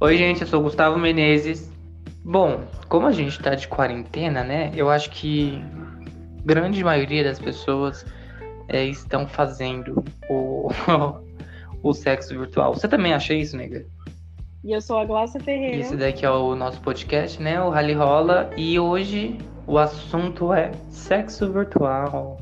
Oi, 0.00 0.16
gente, 0.16 0.42
eu 0.42 0.46
sou 0.46 0.62
Gustavo 0.62 0.96
Menezes. 0.96 1.72
Bom, 2.24 2.60
como 2.88 3.08
a 3.08 3.10
gente 3.10 3.36
tá 3.42 3.56
de 3.56 3.66
quarentena, 3.66 4.44
né? 4.44 4.70
Eu 4.72 4.88
acho 4.88 5.10
que 5.10 5.60
grande 6.44 6.84
maioria 6.84 7.24
das 7.24 7.40
pessoas 7.40 8.06
é, 8.68 8.84
estão 8.84 9.26
fazendo 9.26 10.04
o, 10.30 10.68
o 11.82 11.92
sexo 11.92 12.38
virtual. 12.38 12.74
Você 12.74 12.86
também 12.86 13.12
acha 13.12 13.34
isso, 13.34 13.56
nega? 13.56 13.84
E 14.62 14.70
eu 14.70 14.80
sou 14.80 14.98
a 14.98 15.04
Glaucia 15.04 15.40
Ferreira. 15.40 15.78
Esse 15.78 15.96
daqui 15.96 16.24
é 16.24 16.30
o 16.30 16.54
nosso 16.54 16.80
podcast, 16.80 17.42
né? 17.42 17.60
O 17.60 17.68
Rally 17.68 17.94
Rola. 17.94 18.50
E 18.56 18.78
hoje 18.78 19.36
o 19.66 19.78
assunto 19.78 20.52
é 20.52 20.70
sexo 20.90 21.52
virtual. 21.52 22.40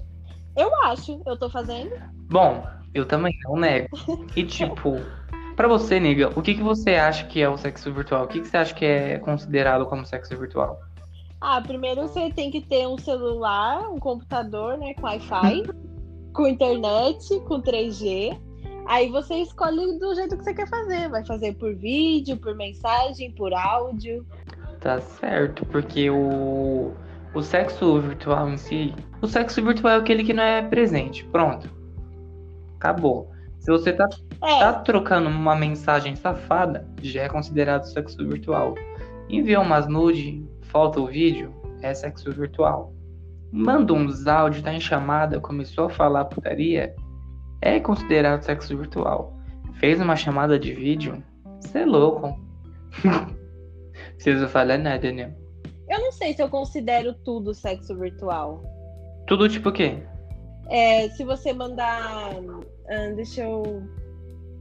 Eu 0.55 0.71
acho, 0.85 1.23
eu 1.25 1.39
tô 1.39 1.49
fazendo. 1.49 1.91
Bom, 2.31 2.67
eu 2.93 3.07
também 3.07 3.35
não 3.45 3.57
nego. 3.57 3.89
E 4.37 4.45
tipo, 4.45 5.01
pra 5.57 5.67
você, 5.67 5.99
nega, 5.99 6.31
o 6.39 6.43
que, 6.43 6.55
que 6.55 6.63
você 6.63 6.97
acha 6.97 7.27
que 7.27 7.41
é 7.41 7.49
o 7.49 7.57
sexo 7.57 7.93
virtual? 7.93 8.25
O 8.25 8.29
que, 8.29 8.41
que 8.41 8.47
você 8.47 8.57
acha 8.59 8.75
que 8.75 8.85
é 8.85 9.19
considerado 9.19 9.87
como 9.87 10.05
sexo 10.05 10.37
virtual? 10.37 10.79
Ah, 11.41 11.61
primeiro 11.61 12.03
você 12.03 12.31
tem 12.31 12.51
que 12.51 12.61
ter 12.61 12.87
um 12.87 12.99
celular, 12.99 13.91
um 13.91 13.99
computador, 13.99 14.79
né, 14.79 14.95
com 14.95 15.07
Wi-Fi, 15.07 15.63
com 16.33 16.47
internet, 16.47 17.41
com 17.41 17.61
3G. 17.61 18.39
Aí 18.87 19.11
você 19.11 19.35
escolhe 19.37 19.99
do 19.99 20.15
jeito 20.15 20.37
que 20.37 20.45
você 20.45 20.55
quer 20.55 20.69
fazer. 20.69 21.09
Vai 21.09 21.25
fazer 21.25 21.55
por 21.55 21.75
vídeo, 21.75 22.37
por 22.37 22.55
mensagem, 22.55 23.33
por 23.33 23.53
áudio. 23.53 24.25
Tá 24.81 25.01
certo, 25.01 25.65
porque 25.67 26.09
o, 26.09 26.93
o 27.35 27.43
sexo 27.43 28.01
virtual 28.01 28.49
em 28.49 28.57
si. 28.57 28.95
O 29.21 29.27
sexo 29.27 29.63
virtual 29.63 29.95
é 29.95 29.97
aquele 29.97 30.23
que 30.23 30.33
não 30.33 30.43
é 30.43 30.63
presente. 30.63 31.25
Pronto. 31.25 31.69
Acabou. 32.77 33.33
Se 33.67 33.73
você 33.73 33.93
tá, 33.93 34.09
É, 34.45 34.61
tá 34.61 34.75
trocando 34.75 35.29
uma 35.29 35.57
mensagem 35.57 36.15
safada, 36.15 36.89
já 37.03 37.23
é 37.23 37.29
considerado 37.29 37.83
sexo 37.83 38.17
virtual. 38.19 38.77
Enviou 39.29 39.65
umas 39.65 39.89
nude, 39.89 40.49
foto 40.71 41.01
ou 41.01 41.09
vídeo, 41.09 41.53
é 41.83 41.93
sexo 41.93 42.31
virtual. 42.31 42.95
Manda 43.51 43.93
uns 43.93 44.25
áudios, 44.29 44.63
tá 44.63 44.73
em 44.73 44.79
chamada, 44.79 45.41
começou 45.41 45.87
a 45.87 45.91
falar 45.91 46.27
putaria, 46.27 46.95
é 47.61 47.81
considerado 47.81 48.43
sexo 48.43 48.79
virtual. 48.79 49.37
Fez 49.81 50.01
uma 50.01 50.15
chamada 50.15 50.57
de 50.61 50.73
vídeo, 50.73 51.21
você 51.61 51.81
é 51.81 51.85
louco. 51.85 52.39
Precisa 54.15 54.47
falar 54.47 54.79
nada, 54.79 55.11
né? 55.11 55.35
eu 55.91 55.99
não 55.99 56.13
sei 56.13 56.35
se 56.35 56.41
eu 56.41 56.49
considero 56.49 57.15
tudo 57.25 57.53
sexo 57.53 57.99
virtual. 57.99 58.63
Tudo 59.27 59.49
tipo 59.49 59.71
o 59.71 59.73
quê? 59.73 60.05
É, 60.69 61.09
se 61.11 61.25
você 61.25 61.53
mandar. 61.53 62.33
ah, 62.89 63.13
deixa 63.15 63.43
eu 63.43 63.83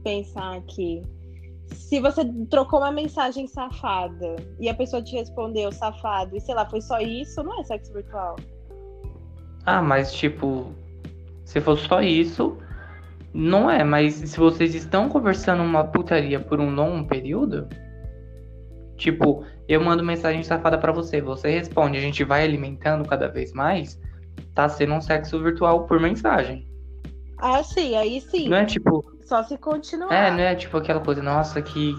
pensar 0.04 0.56
aqui. 0.56 1.02
Se 1.72 1.98
você 1.98 2.24
trocou 2.48 2.78
uma 2.78 2.92
mensagem 2.92 3.46
safada 3.48 4.36
e 4.60 4.68
a 4.68 4.74
pessoa 4.74 5.02
te 5.02 5.16
respondeu 5.16 5.72
safado 5.72 6.36
e 6.36 6.40
sei 6.40 6.54
lá, 6.54 6.64
foi 6.64 6.80
só 6.80 7.00
isso, 7.00 7.42
não 7.42 7.60
é 7.60 7.64
sexo 7.64 7.92
virtual. 7.92 8.36
Ah, 9.64 9.82
mas 9.82 10.12
tipo, 10.12 10.72
se 11.44 11.60
for 11.60 11.76
só 11.76 12.00
isso, 12.00 12.56
não 13.34 13.68
é. 13.68 13.82
Mas 13.82 14.14
se 14.14 14.38
vocês 14.38 14.76
estão 14.76 15.08
conversando 15.08 15.62
uma 15.62 15.84
putaria 15.84 16.38
por 16.38 16.60
um 16.60 16.72
longo 16.72 17.08
período, 17.08 17.68
tipo, 18.96 19.44
eu 19.68 19.82
mando 19.82 20.04
mensagem 20.04 20.44
safada 20.44 20.78
pra 20.78 20.92
você, 20.92 21.20
você 21.20 21.50
responde, 21.50 21.98
a 21.98 22.00
gente 22.00 22.22
vai 22.22 22.44
alimentando 22.44 23.08
cada 23.08 23.26
vez 23.26 23.52
mais, 23.52 24.00
tá 24.54 24.68
sendo 24.68 24.94
um 24.94 25.00
sexo 25.00 25.42
virtual 25.42 25.84
por 25.86 26.00
mensagem. 26.00 26.66
Ah, 27.38 27.62
sim, 27.62 27.94
aí 27.96 28.20
sim. 28.20 28.48
Não 28.48 28.56
é 28.56 28.64
tipo, 28.64 29.04
Só 29.24 29.42
se 29.42 29.58
continuar. 29.58 30.12
é, 30.12 30.30
não 30.30 30.40
é 30.40 30.54
tipo 30.54 30.76
aquela 30.76 31.00
coisa, 31.00 31.22
nossa, 31.22 31.60
que, 31.60 31.94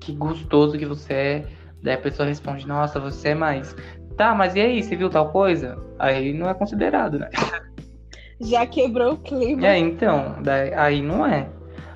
que 0.00 0.12
gostoso 0.12 0.76
que 0.78 0.86
você 0.86 1.12
é. 1.12 1.46
Daí 1.82 1.94
a 1.94 1.98
pessoa 1.98 2.28
responde, 2.28 2.66
nossa, 2.66 2.98
você 2.98 3.28
é 3.28 3.34
mais. 3.34 3.74
Tá, 4.16 4.34
mas 4.34 4.54
e 4.54 4.60
aí, 4.60 4.82
você 4.82 4.96
viu 4.96 5.10
tal 5.10 5.30
coisa? 5.30 5.78
Aí 5.98 6.32
não 6.32 6.48
é 6.48 6.54
considerado, 6.54 7.18
né? 7.18 7.30
Já 8.40 8.66
quebrou 8.66 9.14
o 9.14 9.16
clima. 9.18 9.66
É, 9.66 9.78
então, 9.78 10.36
daí, 10.42 10.72
aí 10.74 11.02
não 11.02 11.26
é. 11.26 11.48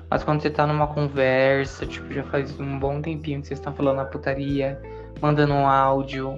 Mas 0.09 0.23
quando 0.23 0.41
você 0.41 0.49
tá 0.49 0.67
numa 0.67 0.87
conversa, 0.87 1.85
tipo, 1.85 2.11
já 2.11 2.23
faz 2.23 2.59
um 2.59 2.77
bom 2.77 3.01
tempinho 3.01 3.41
que 3.41 3.47
vocês 3.47 3.59
estão 3.59 3.73
falando 3.73 3.97
na 3.97 4.05
putaria, 4.05 4.77
mandando 5.21 5.53
um 5.53 5.65
áudio, 5.65 6.37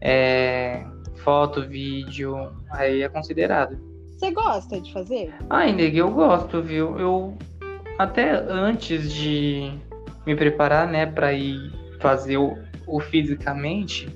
é, 0.00 0.84
foto, 1.22 1.66
vídeo, 1.66 2.52
aí 2.70 3.02
é 3.02 3.08
considerado. 3.08 3.78
Você 4.16 4.30
gosta 4.30 4.80
de 4.80 4.92
fazer? 4.92 5.34
Ai, 5.50 5.72
nega, 5.72 5.98
eu 5.98 6.10
gosto, 6.10 6.62
viu? 6.62 6.98
Eu 6.98 7.36
até 7.98 8.32
antes 8.32 9.12
de 9.12 9.72
me 10.26 10.36
preparar, 10.36 10.86
né, 10.86 11.06
pra 11.06 11.32
ir 11.32 11.72
fazer 12.00 12.36
o, 12.36 12.56
o 12.86 13.00
fisicamente, 13.00 14.08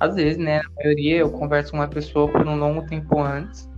às 0.00 0.14
vezes, 0.14 0.38
né, 0.38 0.62
na 0.62 0.70
maioria 0.76 1.18
eu 1.18 1.30
converso 1.30 1.72
com 1.72 1.76
uma 1.76 1.88
pessoa 1.88 2.26
por 2.26 2.46
um 2.46 2.56
longo 2.56 2.86
tempo 2.86 3.20
antes. 3.20 3.68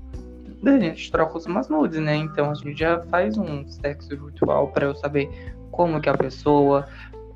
Daí 0.62 0.76
a 0.76 0.80
gente 0.80 1.10
troca 1.10 1.36
umas 1.48 1.68
nudes, 1.68 1.98
né? 1.98 2.14
Então 2.14 2.52
a 2.52 2.54
gente 2.54 2.78
já 2.78 3.00
faz 3.06 3.36
um 3.36 3.66
sexo 3.66 4.10
virtual 4.10 4.68
pra 4.68 4.86
eu 4.86 4.94
saber 4.94 5.28
como 5.72 6.00
que 6.00 6.08
é 6.08 6.12
a 6.12 6.16
pessoa, 6.16 6.86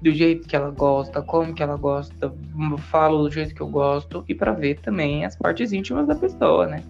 do 0.06 0.12
jeito 0.12 0.46
que 0.46 0.54
ela 0.54 0.70
gosta, 0.70 1.20
como 1.20 1.52
que 1.52 1.60
ela 1.60 1.76
gosta, 1.76 2.32
falo 2.78 3.24
do 3.24 3.30
jeito 3.30 3.52
que 3.52 3.60
eu 3.60 3.66
gosto 3.66 4.24
e 4.28 4.34
pra 4.36 4.52
ver 4.52 4.78
também 4.78 5.24
as 5.24 5.34
partes 5.34 5.72
íntimas 5.72 6.06
da 6.06 6.14
pessoa, 6.14 6.64
né? 6.64 6.80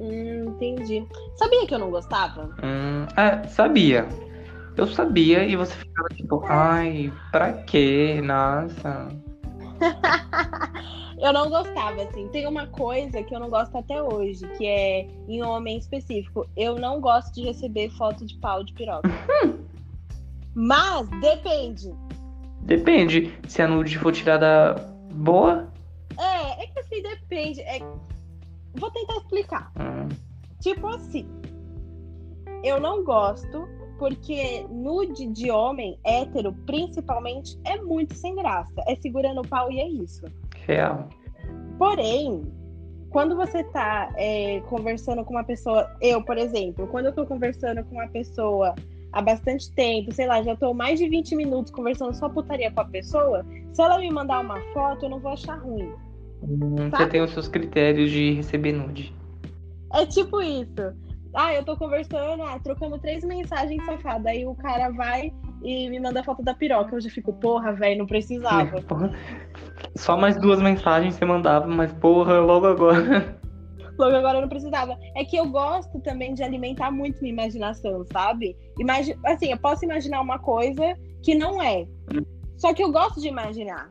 Hum, 0.00 0.46
entendi. 0.48 1.06
Sabia 1.36 1.66
que 1.66 1.74
eu 1.74 1.78
não 1.78 1.90
gostava? 1.90 2.44
Hum, 2.64 3.06
é, 3.14 3.46
sabia. 3.46 4.08
Eu 4.74 4.86
sabia 4.86 5.44
e 5.44 5.54
você 5.54 5.74
ficava 5.74 6.08
tipo, 6.14 6.42
ai, 6.46 7.12
pra 7.30 7.52
quê? 7.52 8.22
Nossa. 8.24 9.08
eu 11.20 11.30
não 11.30 11.50
gostava, 11.50 12.04
assim. 12.04 12.26
Tem 12.28 12.46
uma 12.46 12.66
coisa 12.68 13.22
que 13.22 13.34
eu 13.34 13.40
não 13.40 13.50
gosto 13.50 13.76
até 13.76 14.02
hoje, 14.02 14.48
que 14.56 14.66
é 14.66 15.06
em 15.28 15.42
homem 15.42 15.76
específico. 15.76 16.48
Eu 16.56 16.76
não 16.76 17.02
gosto 17.02 17.34
de 17.34 17.42
receber 17.42 17.90
foto 17.90 18.24
de 18.24 18.34
pau 18.36 18.64
de 18.64 18.72
piroca. 18.72 19.10
Mas 20.54 21.06
depende. 21.20 21.92
Depende. 22.62 23.32
Se 23.48 23.62
a 23.62 23.68
nude 23.68 23.98
for 23.98 24.12
tirada 24.12 24.74
boa. 25.12 25.72
É, 26.18 26.64
é 26.64 26.66
que 26.66 26.78
assim, 26.80 27.02
depende. 27.02 27.60
É... 27.62 27.80
Vou 28.74 28.90
tentar 28.90 29.16
explicar. 29.18 29.72
hum, 29.78 30.08
Tipo 30.60 30.86
assim, 30.88 31.28
eu 32.62 32.80
não 32.80 33.04
gosto 33.04 33.68
porque 33.98 34.64
nude 34.68 35.26
de 35.28 35.50
homem 35.50 35.98
hétero, 36.04 36.52
principalmente, 36.66 37.58
é 37.64 37.76
muito 37.80 38.14
sem 38.14 38.34
graça. 38.34 38.82
É 38.86 38.96
segurando 38.96 39.40
o 39.42 39.48
pau 39.48 39.70
e 39.70 39.80
é 39.80 39.88
isso. 39.88 40.24
real. 40.66 41.08
Porém, 41.78 42.42
quando 43.10 43.36
você 43.36 43.62
tá 43.64 44.12
é, 44.16 44.60
conversando 44.68 45.24
com 45.24 45.32
uma 45.34 45.44
pessoa, 45.44 45.94
eu, 46.00 46.22
por 46.22 46.38
exemplo, 46.38 46.86
quando 46.88 47.06
eu 47.06 47.12
tô 47.12 47.26
conversando 47.26 47.84
com 47.84 47.96
uma 47.96 48.08
pessoa 48.08 48.74
há 49.12 49.20
bastante 49.20 49.70
tempo, 49.72 50.12
sei 50.12 50.26
lá, 50.26 50.42
já 50.42 50.56
tô 50.56 50.72
mais 50.72 50.98
de 50.98 51.08
20 51.08 51.36
minutos 51.36 51.70
conversando 51.70 52.14
só 52.14 52.28
putaria 52.28 52.70
com 52.70 52.80
a 52.80 52.84
pessoa, 52.84 53.44
se 53.72 53.82
ela 53.82 53.98
me 53.98 54.10
mandar 54.10 54.40
uma 54.40 54.60
foto, 54.72 55.04
eu 55.04 55.10
não 55.10 55.20
vou 55.20 55.32
achar 55.32 55.56
ruim. 55.56 55.92
Hum, 56.42 56.90
Tá. 56.90 56.98
Você 56.98 57.06
tem 57.06 57.20
os 57.22 57.30
seus 57.30 57.48
critérios 57.48 58.10
de 58.10 58.32
receber 58.32 58.72
nude. 58.72 59.14
É 59.92 60.06
tipo 60.06 60.40
isso. 60.40 60.94
Ah, 61.34 61.54
eu 61.54 61.64
tô 61.64 61.76
conversando, 61.76 62.42
ah, 62.42 62.58
trocamos 62.58 63.00
três 63.00 63.24
mensagens 63.24 63.84
safadas. 63.86 64.26
Aí 64.26 64.44
o 64.44 64.54
cara 64.54 64.90
vai 64.90 65.32
e 65.62 65.88
me 65.88 65.98
manda 66.00 66.22
foto 66.22 66.42
da 66.42 66.52
piroca. 66.54 66.94
Eu 66.94 67.00
já 67.00 67.08
fico, 67.08 67.32
porra, 67.32 67.72
velho, 67.72 67.98
não 67.98 68.06
precisava. 68.06 68.76
Só 69.96 70.16
mais 70.16 70.36
duas 70.36 70.60
mensagens 70.60 71.14
você 71.14 71.24
mandava, 71.24 71.66
mas 71.66 71.92
porra, 71.92 72.38
logo 72.40 72.66
agora. 72.66 73.40
Logo 73.98 74.16
agora 74.16 74.38
eu 74.38 74.42
não 74.42 74.48
precisava. 74.48 74.96
É 75.14 75.24
que 75.24 75.36
eu 75.36 75.46
gosto 75.48 76.00
também 76.00 76.34
de 76.34 76.42
alimentar 76.42 76.90
muito 76.90 77.20
minha 77.20 77.32
imaginação, 77.32 78.04
sabe? 78.12 78.56
Imagi 78.78 79.16
assim, 79.24 79.50
eu 79.50 79.58
posso 79.58 79.84
imaginar 79.84 80.20
uma 80.20 80.38
coisa 80.38 80.96
que 81.22 81.34
não 81.34 81.62
é. 81.62 81.86
Só 82.56 82.72
que 82.72 82.82
eu 82.82 82.90
gosto 82.90 83.20
de 83.20 83.28
imaginar. 83.28 83.90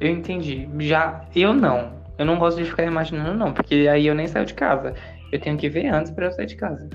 Eu 0.00 0.10
entendi. 0.10 0.68
Já 0.80 1.24
eu 1.34 1.52
não. 1.52 2.00
Eu 2.18 2.26
não 2.26 2.38
gosto 2.38 2.58
de 2.58 2.68
ficar 2.68 2.84
imaginando, 2.84 3.34
não, 3.34 3.52
porque 3.52 3.88
aí 3.90 4.06
eu 4.06 4.14
nem 4.14 4.26
saio 4.26 4.44
de 4.44 4.54
casa. 4.54 4.94
Eu 5.32 5.40
tenho 5.40 5.56
que 5.56 5.68
ver 5.68 5.86
antes 5.86 6.10
pra 6.12 6.26
eu 6.26 6.32
sair 6.32 6.46
de 6.46 6.56
casa. 6.56 6.88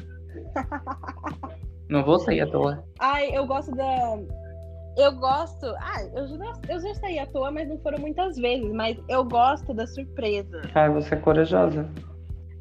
Não 1.88 2.04
vou 2.04 2.18
sair 2.18 2.42
à 2.42 2.48
toa. 2.48 2.84
Ai, 3.00 3.30
eu 3.32 3.46
gosto 3.46 3.72
da. 3.76 4.18
Eu 4.98 5.12
gosto. 5.18 5.68
Ah, 5.78 6.04
eu 6.16 6.28
já, 6.28 6.54
eu 6.70 6.80
já 6.80 6.96
saí 6.96 7.20
à 7.20 7.28
toa, 7.28 7.52
mas 7.52 7.68
não 7.68 7.78
foram 7.80 8.00
muitas 8.00 8.36
vezes. 8.38 8.72
Mas 8.74 8.98
eu 9.08 9.24
gosto 9.24 9.74
da 9.74 9.86
surpresa. 9.86 10.62
Ai, 10.74 10.90
você 10.90 11.14
é 11.14 11.18
corajosa. 11.18 11.88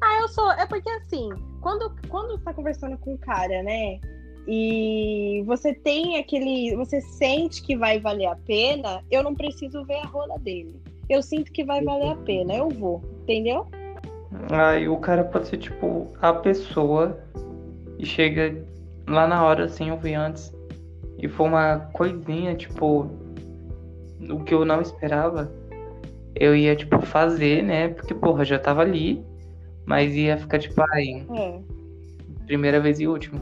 Ah, 0.01 0.21
eu 0.21 0.27
sou. 0.27 0.51
É 0.51 0.65
porque 0.65 0.89
assim, 0.89 1.29
quando, 1.61 1.93
quando 2.09 2.37
tá 2.39 2.53
conversando 2.53 2.97
com 2.97 3.13
um 3.13 3.17
cara, 3.17 3.63
né? 3.63 3.99
E 4.47 5.43
você 5.47 5.73
tem 5.73 6.17
aquele. 6.17 6.75
Você 6.75 7.01
sente 7.01 7.63
que 7.63 7.75
vai 7.75 7.99
valer 7.99 8.27
a 8.27 8.35
pena, 8.35 9.03
eu 9.09 9.23
não 9.23 9.33
preciso 9.33 9.83
ver 9.85 9.97
a 9.97 10.05
rola 10.05 10.37
dele. 10.39 10.79
Eu 11.09 11.21
sinto 11.21 11.51
que 11.51 11.63
vai 11.63 11.83
valer 11.83 12.11
a 12.11 12.15
pena, 12.15 12.53
eu 12.53 12.69
vou. 12.69 13.01
Entendeu? 13.23 13.65
Aí 14.51 14.87
o 14.87 14.97
cara 14.97 15.23
pode 15.23 15.47
ser 15.47 15.57
tipo 15.57 16.13
a 16.21 16.33
pessoa 16.33 17.19
e 17.97 18.05
chega 18.05 18.63
lá 19.07 19.27
na 19.27 19.43
hora 19.43 19.65
assim, 19.65 19.89
eu 19.89 19.97
vi 19.97 20.13
antes. 20.13 20.53
E 21.17 21.27
for 21.27 21.45
uma 21.45 21.79
coisinha, 21.93 22.55
tipo, 22.55 23.09
o 24.29 24.43
que 24.43 24.53
eu 24.53 24.65
não 24.65 24.81
esperava, 24.81 25.51
eu 26.35 26.55
ia, 26.55 26.75
tipo, 26.75 27.01
fazer, 27.01 27.63
né? 27.63 27.87
Porque, 27.87 28.13
porra, 28.13 28.43
já 28.43 28.59
tava 28.59 28.81
ali, 28.81 29.25
mas 29.85 30.13
ia 30.15 30.37
ficar, 30.37 30.59
tipo, 30.59 30.81
ai, 30.91 31.25
É. 31.35 31.59
primeira 32.45 32.79
vez 32.79 32.99
e 32.99 33.07
última. 33.07 33.39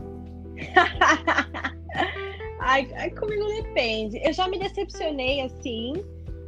ai, 2.59 2.87
ai, 2.95 3.09
comigo 3.11 3.45
depende. 3.63 4.19
Eu 4.23 4.33
já 4.33 4.47
me 4.47 4.57
decepcionei 4.57 5.41
assim. 5.41 5.93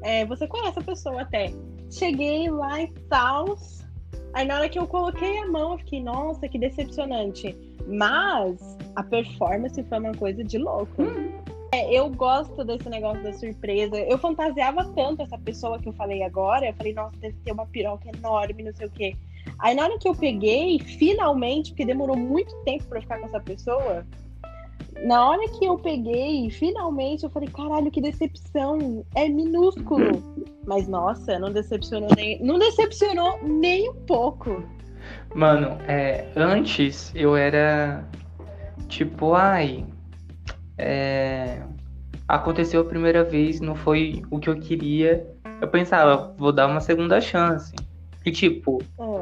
É, 0.03 0.25
você 0.25 0.47
conhece 0.47 0.80
a 0.80 0.83
pessoa 0.83 1.21
até. 1.21 1.51
Cheguei 1.92 2.50
lá 2.50 2.81
e 2.81 2.88
tal. 3.09 3.57
Aí 4.33 4.45
na 4.45 4.56
hora 4.56 4.69
que 4.69 4.77
eu 4.77 4.88
coloquei 4.88 5.38
a 5.39 5.47
mão, 5.47 5.74
eu 5.74 5.77
fiquei, 5.80 6.03
nossa, 6.03 6.48
que 6.48 6.59
decepcionante. 6.59 7.56
Mas 7.88 8.77
a 8.95 9.03
performance 9.03 9.81
foi 9.83 10.00
uma 10.00 10.13
coisa 10.13 10.44
de 10.44 10.57
louco. 10.57 11.03
É, 11.71 11.94
eu 11.94 12.09
gosto 12.09 12.63
desse 12.63 12.89
negócio 12.89 13.21
da 13.24 13.33
surpresa. 13.33 13.98
Eu 13.98 14.18
fantasiava 14.18 14.86
tanto 14.95 15.21
essa 15.21 15.38
pessoa 15.38 15.80
que 15.80 15.89
eu 15.89 15.94
falei 15.94 16.24
agora. 16.24 16.68
Eu 16.68 16.74
falei, 16.74 16.94
nossa, 16.94 17.15
deve 17.18 17.36
ter 17.44 17.51
uma 17.51 17.65
piroca 17.65 18.09
enorme, 18.15 18.63
não 18.63 18.74
sei 18.74 18.88
o 18.88 18.91
quê. 18.91 19.15
Aí 19.59 19.75
na 19.75 19.83
hora 19.83 19.97
que 19.97 20.07
eu 20.07 20.15
peguei, 20.15 20.80
finalmente, 20.80 21.71
porque 21.71 21.86
demorou 21.86 22.18
muito 22.18 22.56
tempo 22.63 22.83
pra 22.86 22.97
eu 22.97 23.01
ficar 23.01 23.19
com 23.19 23.27
essa 23.27 23.39
pessoa, 23.39 24.06
na 25.03 25.30
hora 25.30 25.47
que 25.50 25.65
eu 25.65 25.77
peguei, 25.77 26.50
finalmente, 26.50 27.24
eu 27.24 27.30
falei, 27.30 27.50
caralho, 27.50 27.92
que 27.92 28.01
decepção. 28.01 29.06
É 29.13 29.27
minúsculo. 29.27 30.24
Mas 30.65 30.88
nossa, 30.88 31.38
não 31.38 31.51
decepcionou 31.51 32.09
nem. 32.15 32.42
Não 32.42 32.57
decepcionou 32.57 33.39
nem 33.44 33.89
um 33.89 33.94
pouco. 33.94 34.63
Mano, 35.33 35.77
é, 35.88 36.27
antes 36.36 37.12
eu 37.13 37.36
era 37.36 38.07
tipo, 38.88 39.33
ai, 39.33 39.86
é, 40.77 41.62
aconteceu 42.27 42.81
a 42.81 42.86
primeira 42.86 43.24
vez, 43.24 43.59
não 43.59 43.75
foi 43.75 44.24
o 44.31 44.39
que 44.39 44.50
eu 44.50 44.59
queria. 44.59 45.27
Eu 45.62 45.68
pensava, 45.68 46.33
vou 46.38 46.51
dar 46.51 46.68
uma 46.68 46.81
segunda 46.81 47.19
chance. 47.19 47.75
E 48.25 48.31
tipo, 48.31 48.81
É. 49.00 49.14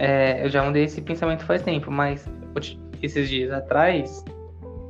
é, 0.00 0.44
eu 0.44 0.48
já 0.48 0.62
mudei 0.62 0.84
esse 0.84 1.00
pensamento 1.02 1.44
faz 1.44 1.60
tempo, 1.62 1.90
mas 1.90 2.24
esses 3.02 3.28
dias 3.28 3.50
atrás 3.52 4.24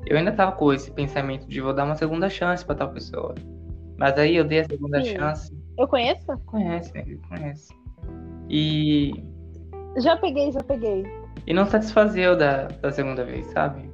eu 0.07 0.17
ainda 0.19 0.33
tava 0.33 0.53
com 0.53 0.71
esse 0.73 0.91
pensamento 0.91 1.47
de 1.49 1.61
vou 1.61 1.73
dar 1.73 1.85
uma 1.85 1.95
segunda 1.95 2.29
chance 2.29 2.65
pra 2.65 2.75
tal 2.75 2.91
pessoa. 2.91 3.35
Mas 3.97 4.17
aí 4.19 4.37
eu 4.37 4.45
dei 4.45 4.61
a 4.61 4.65
segunda 4.65 5.03
Sim. 5.03 5.17
chance. 5.17 5.57
Eu 5.79 5.89
conheço? 5.89 6.39
Conhece, 6.47 6.93
né? 6.95 7.05
Conhece. 7.29 7.73
E, 8.51 9.13
Já 9.97 10.17
peguei, 10.17 10.53
já 10.53 10.61
peguei. 10.63 11.05
e 11.47 11.53
não 11.55 11.67
satisfazeu 11.67 12.37
da, 12.37 12.65
da 12.69 12.93
segunda 12.93 13.25
vez, 13.25 13.47
sabe? 13.47 13.91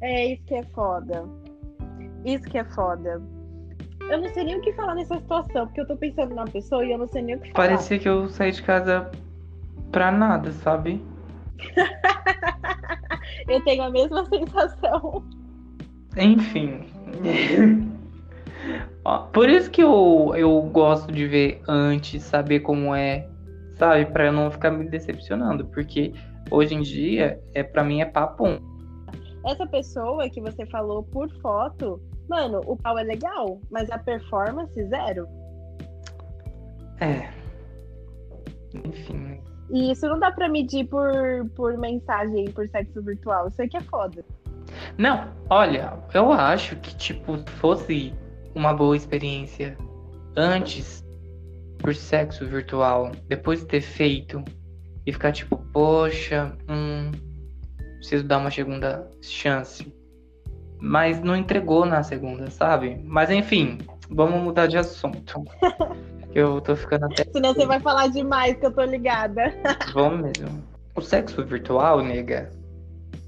É 0.00 0.26
isso 0.34 0.44
que 0.44 0.54
é 0.54 0.62
foda. 0.74 1.24
Isso 2.24 2.44
que 2.44 2.58
é 2.58 2.64
foda. 2.64 3.20
Eu 4.08 4.20
não 4.20 4.28
sei 4.32 4.44
nem 4.44 4.56
o 4.56 4.60
que 4.60 4.72
falar 4.72 4.94
nessa 4.94 5.18
situação, 5.18 5.66
porque 5.66 5.80
eu 5.80 5.86
tô 5.86 5.96
pensando 5.96 6.34
na 6.34 6.44
pessoa 6.44 6.84
e 6.84 6.92
eu 6.92 6.98
não 6.98 7.06
sei 7.06 7.22
nem 7.22 7.36
o 7.36 7.40
que 7.40 7.52
falar. 7.52 7.68
Parecia 7.68 7.98
que 7.98 8.08
eu 8.08 8.28
saí 8.28 8.52
de 8.52 8.62
casa 8.62 9.10
pra 9.92 10.10
nada, 10.10 10.52
sabe? 10.52 11.02
Eu 13.48 13.62
tenho 13.62 13.82
a 13.82 13.90
mesma 13.90 14.24
sensação. 14.26 15.24
Enfim. 16.16 16.84
Por 19.32 19.48
isso 19.48 19.70
que 19.70 19.82
eu, 19.82 20.34
eu 20.36 20.60
gosto 20.62 21.10
de 21.10 21.26
ver 21.26 21.62
antes, 21.66 22.22
saber 22.22 22.60
como 22.60 22.94
é, 22.94 23.26
sabe? 23.76 24.04
Pra 24.06 24.26
eu 24.26 24.32
não 24.32 24.50
ficar 24.50 24.70
me 24.70 24.86
decepcionando. 24.86 25.64
Porque 25.66 26.12
hoje 26.50 26.74
em 26.74 26.82
dia, 26.82 27.40
é, 27.54 27.62
pra 27.62 27.82
mim 27.82 28.02
é 28.02 28.04
papo. 28.04 28.44
Essa 29.46 29.66
pessoa 29.66 30.28
que 30.28 30.42
você 30.42 30.66
falou 30.66 31.02
por 31.04 31.30
foto, 31.40 31.98
mano, 32.28 32.60
o 32.66 32.76
pau 32.76 32.98
é 32.98 33.02
legal, 33.02 33.60
mas 33.70 33.90
a 33.90 33.98
performance 33.98 34.74
zero. 34.88 35.26
É. 37.00 37.28
Enfim. 38.74 39.18
né? 39.18 39.40
E 39.70 39.92
isso 39.92 40.08
não 40.08 40.18
dá 40.18 40.32
pra 40.32 40.48
medir 40.48 40.86
por, 40.86 41.12
por 41.54 41.76
mensagem, 41.76 42.46
por 42.52 42.68
sexo 42.68 43.02
virtual. 43.02 43.48
Isso 43.48 43.62
aqui 43.62 43.76
é 43.76 43.80
foda. 43.82 44.24
Não, 44.96 45.30
olha, 45.50 45.98
eu 46.14 46.32
acho 46.32 46.76
que, 46.76 46.94
tipo, 46.96 47.38
fosse 47.58 48.14
uma 48.54 48.72
boa 48.72 48.96
experiência 48.96 49.76
antes 50.36 51.04
por 51.78 51.94
sexo 51.94 52.46
virtual, 52.46 53.12
depois 53.28 53.60
de 53.60 53.66
ter 53.66 53.80
feito 53.80 54.42
e 55.06 55.12
ficar 55.12 55.32
tipo, 55.32 55.56
poxa, 55.72 56.56
hum, 56.68 57.10
preciso 57.98 58.24
dar 58.24 58.38
uma 58.38 58.50
segunda 58.50 59.08
chance. 59.22 59.92
Mas 60.80 61.20
não 61.20 61.36
entregou 61.36 61.84
na 61.84 62.02
segunda, 62.02 62.50
sabe? 62.50 63.00
Mas 63.04 63.30
enfim, 63.30 63.78
vamos 64.10 64.40
mudar 64.40 64.66
de 64.66 64.78
assunto. 64.78 65.44
eu 66.34 66.60
tô 66.60 66.76
ficando 66.76 67.06
até. 67.06 67.24
Senão 67.24 67.54
você 67.54 67.66
vai 67.66 67.80
falar 67.80 68.08
demais, 68.08 68.56
que 68.56 68.66
eu 68.66 68.72
tô 68.72 68.84
ligada. 68.84 69.52
Vamos 69.92 70.20
mesmo. 70.20 70.62
O 70.94 71.00
sexo 71.00 71.44
virtual, 71.44 72.02
nega, 72.02 72.50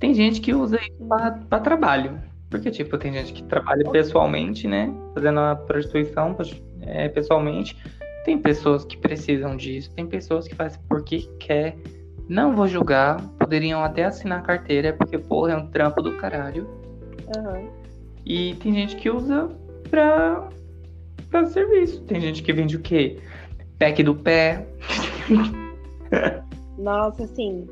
tem 0.00 0.14
gente 0.14 0.40
que 0.40 0.54
usa 0.54 0.76
isso 0.80 1.06
pra, 1.06 1.32
pra 1.48 1.60
trabalho. 1.60 2.18
Porque, 2.48 2.70
tipo, 2.70 2.98
tem 2.98 3.12
gente 3.12 3.32
que 3.32 3.44
trabalha 3.44 3.88
pessoalmente, 3.90 4.66
né? 4.66 4.92
Fazendo 5.14 5.38
a 5.38 5.54
prostituição 5.54 6.36
é, 6.80 7.08
pessoalmente. 7.08 7.76
Tem 8.24 8.36
pessoas 8.38 8.84
que 8.84 8.96
precisam 8.96 9.56
disso. 9.56 9.94
Tem 9.94 10.06
pessoas 10.06 10.48
que 10.48 10.54
fazem 10.54 10.80
porque 10.88 11.28
quer. 11.38 11.76
Não 12.28 12.56
vou 12.56 12.66
julgar. 12.66 13.20
Poderiam 13.38 13.84
até 13.84 14.04
assinar 14.04 14.42
carteira, 14.42 14.92
porque, 14.92 15.18
porra, 15.18 15.52
é 15.52 15.56
um 15.56 15.66
trampo 15.66 16.02
do 16.02 16.16
caralho. 16.16 16.68
Aham. 17.36 17.68
E 18.24 18.54
tem 18.56 18.74
gente 18.74 18.96
que 18.96 19.10
usa 19.10 19.50
pra, 19.88 20.48
pra 21.30 21.46
serviço. 21.46 22.02
Tem 22.02 22.20
gente 22.20 22.42
que 22.42 22.52
vende 22.52 22.76
o 22.76 22.80
quê? 22.80 23.18
Pack 23.78 24.02
do 24.02 24.14
pé. 24.14 24.66
Nossa, 26.78 27.26
sim. 27.26 27.66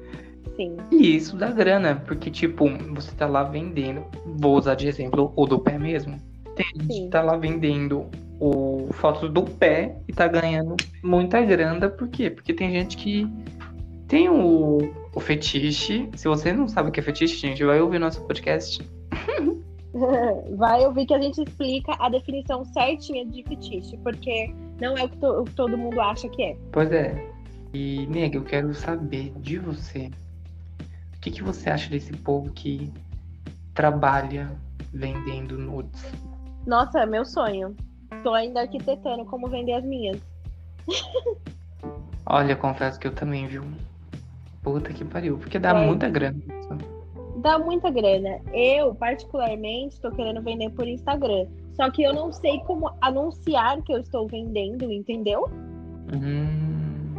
Sim. 0.57 0.77
E 0.91 1.17
isso 1.17 1.37
dá 1.37 1.51
grana, 1.51 2.03
porque, 2.07 2.31
tipo, 2.31 2.67
você 2.95 3.15
tá 3.15 3.27
lá 3.27 3.45
vendendo. 3.45 4.05
Vou 4.27 4.57
usar 4.57 4.75
de 4.75 4.89
exemplo 4.89 5.33
o 5.37 5.47
do 5.47 5.59
pé 5.59 5.79
mesmo. 5.79 6.19
Tem 6.57 6.67
gente 6.75 6.93
Sim. 6.93 7.05
que 7.05 7.11
tá 7.11 7.23
lá 7.23 7.37
vendendo 7.37 8.07
o 8.41 8.89
fotos 8.95 9.31
do 9.31 9.45
pé 9.45 9.97
e 10.09 10.13
tá 10.13 10.27
ganhando 10.27 10.77
muita 11.03 11.41
grana. 11.41 11.89
Por 11.89 12.09
quê? 12.09 12.31
Porque 12.31 12.53
tem 12.53 12.73
gente 12.73 12.97
que 12.97 13.29
tem 14.09 14.29
o, 14.29 14.93
o 15.15 15.21
fetiche. 15.21 16.09
Se 16.17 16.27
você 16.27 16.53
não 16.53 16.67
sabe 16.67 16.89
o 16.89 16.93
que 16.93 16.99
é 16.99 17.03
fetiche, 17.03 17.37
gente, 17.37 17.65
vai 17.65 17.81
ouvir 17.81 18.01
nosso 18.01 18.21
podcast. 18.27 18.85
Vai 20.57 20.85
ouvir 20.87 21.07
que 21.07 21.15
a 21.15 21.21
gente 21.21 21.43
explica 21.43 21.95
a 21.99 22.09
definição 22.11 22.65
certinha 22.65 23.25
de 23.27 23.43
fetiche, 23.43 23.97
porque 23.99 24.53
não 24.81 24.97
é 24.97 25.05
o 25.05 25.09
que, 25.09 25.17
to- 25.17 25.41
o 25.41 25.45
que 25.45 25.55
todo 25.55 25.79
mundo 25.79 26.01
acha 26.01 26.29
que 26.29 26.43
é. 26.43 26.57
Pois 26.73 26.93
é. 26.93 27.27
E, 27.73 28.07
nega, 28.07 28.37
eu 28.37 28.45
quero 28.45 28.75
saber 28.75 29.33
de 29.39 29.59
você. 29.59 30.11
O 31.17 31.21
que, 31.21 31.31
que 31.31 31.43
você 31.43 31.71
acha 31.71 31.89
desse 31.91 32.13
povo 32.13 32.51
que 32.53 32.93
trabalha 33.75 34.53
vendendo 34.93 35.59
nudes? 35.59 36.05
Nossa, 36.67 37.01
é 37.01 37.07
meu 37.07 37.25
sonho. 37.25 37.75
Tô 38.23 38.35
ainda 38.35 38.61
arquitetando 38.61 39.25
como 39.25 39.49
vender 39.49 39.73
as 39.75 39.85
minhas. 39.85 40.21
Olha, 42.27 42.55
confesso 42.57 42.99
que 43.01 43.07
eu 43.07 43.13
também, 43.15 43.47
viu? 43.47 43.65
Puta 44.63 44.93
que 44.93 45.05
pariu. 45.05 45.39
Porque 45.39 45.59
dá 45.59 45.71
É. 45.71 45.87
muita 45.87 46.09
grana. 46.09 46.41
Dá 47.39 47.59
muita 47.59 47.91
grana. 47.91 48.41
Eu, 48.53 48.95
particularmente, 48.95 50.01
tô 50.01 50.11
querendo 50.11 50.43
vender 50.43 50.71
por 50.71 50.87
Instagram. 50.87 51.47
Só 51.75 51.91
que 51.91 52.03
eu 52.03 52.13
não 52.13 52.33
sei 52.33 52.59
como 52.61 52.91
anunciar 53.01 53.81
que 53.83 53.93
eu 53.93 53.99
estou 53.99 54.27
vendendo, 54.27 54.91
entendeu? 54.91 55.49
Hum. 56.13 57.15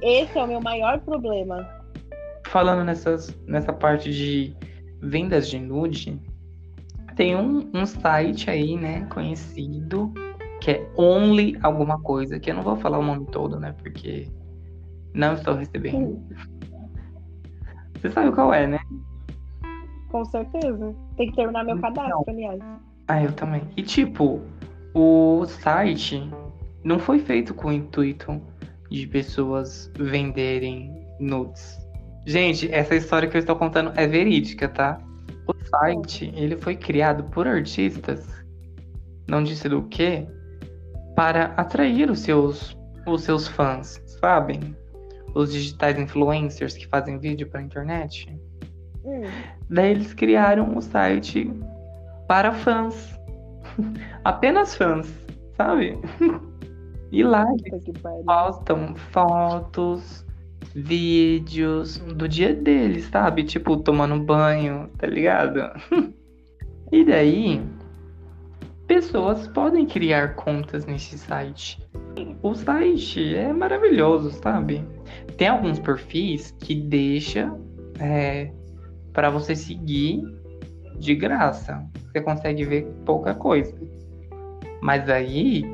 Esse 0.00 0.38
é 0.38 0.42
o 0.42 0.46
meu 0.46 0.60
maior 0.60 0.98
problema. 1.00 1.68
Falando 2.46 2.84
nessas, 2.84 3.36
nessa 3.46 3.72
parte 3.72 4.10
de 4.10 4.56
vendas 5.02 5.48
de 5.48 5.58
nude, 5.58 6.18
tem 7.16 7.36
um, 7.36 7.70
um 7.74 7.84
site 7.84 8.50
aí, 8.50 8.76
né, 8.76 9.06
conhecido, 9.10 10.12
que 10.62 10.70
é 10.70 10.90
Only 10.96 11.58
alguma 11.62 12.00
coisa, 12.00 12.40
que 12.40 12.50
eu 12.50 12.54
não 12.54 12.62
vou 12.62 12.76
falar 12.76 12.98
o 12.98 13.02
nome 13.02 13.26
todo, 13.26 13.60
né, 13.60 13.74
porque 13.82 14.26
não 15.12 15.34
estou 15.34 15.54
recebendo. 15.54 16.18
Você 18.00 18.10
sabe 18.10 18.32
qual 18.32 18.54
é, 18.54 18.66
né? 18.66 18.78
Com 20.10 20.24
certeza. 20.24 20.94
Tem 21.16 21.30
que 21.30 21.36
terminar 21.36 21.64
meu 21.64 21.76
Então. 21.76 21.92
cadastro, 21.92 22.24
aliás. 22.28 22.60
Ah, 23.08 23.22
eu 23.22 23.32
também. 23.32 23.62
E 23.76 23.82
tipo, 23.82 24.40
o 24.94 25.44
site 25.46 26.28
não 26.84 26.98
foi 26.98 27.18
feito 27.18 27.54
com 27.54 27.68
o 27.68 27.72
intuito 27.72 28.40
de 28.90 29.06
pessoas 29.06 29.90
venderem 29.96 30.92
nudes. 31.18 31.78
Gente, 32.26 32.70
essa 32.72 32.94
história 32.94 33.28
que 33.28 33.36
eu 33.36 33.40
estou 33.40 33.56
contando 33.56 33.92
é 33.96 34.06
verídica, 34.06 34.68
tá? 34.68 35.00
O 35.46 35.54
site, 35.64 36.32
ele 36.36 36.56
foi 36.56 36.76
criado 36.76 37.24
por 37.24 37.46
artistas, 37.46 38.26
não 39.28 39.42
disse 39.42 39.68
do 39.68 39.82
que, 39.84 40.26
para 41.16 41.46
atrair 41.56 42.10
os 42.10 42.20
seus, 42.20 42.76
os 43.06 43.22
seus 43.22 43.48
fãs, 43.48 44.02
sabem? 44.20 44.76
Os 45.34 45.52
digitais 45.52 45.98
influencers 45.98 46.76
que 46.76 46.86
fazem 46.88 47.18
vídeo 47.18 47.48
pra 47.48 47.62
internet. 47.62 48.28
Hum, 49.10 49.22
Daí 49.68 49.90
eles 49.90 50.14
criaram 50.14 50.76
o 50.76 50.80
site 50.80 51.52
para 52.28 52.52
fãs. 52.52 53.18
Apenas 54.24 54.74
fãs, 54.74 55.12
sabe? 55.56 55.98
E 57.12 57.24
lá 57.24 57.44
eles 57.50 57.84
postam 58.24 58.94
fotos, 58.94 60.24
vídeos 60.72 61.98
do 61.98 62.28
dia 62.28 62.54
deles, 62.54 63.06
sabe? 63.06 63.42
Tipo, 63.42 63.76
tomando 63.78 64.22
banho, 64.22 64.88
tá 64.96 65.08
ligado? 65.08 65.60
E 66.92 67.04
daí, 67.04 67.62
pessoas 68.88 69.46
podem 69.46 69.86
criar 69.86 70.34
contas 70.34 70.86
nesse 70.86 71.16
site. 71.16 71.80
O 72.42 72.52
site 72.52 73.32
é 73.36 73.52
maravilhoso, 73.52 74.32
sabe? 74.32 74.84
Tem 75.36 75.46
alguns 75.46 75.78
perfis 75.78 76.50
que 76.58 76.74
deixa 76.74 77.56
é, 78.00 78.50
para 79.12 79.30
você 79.30 79.54
seguir 79.54 80.22
de 80.98 81.14
graça. 81.14 81.84
Você 82.06 82.20
consegue 82.20 82.64
ver 82.64 82.84
pouca 83.04 83.34
coisa. 83.34 83.74
Mas 84.82 85.08
aí, 85.08 85.64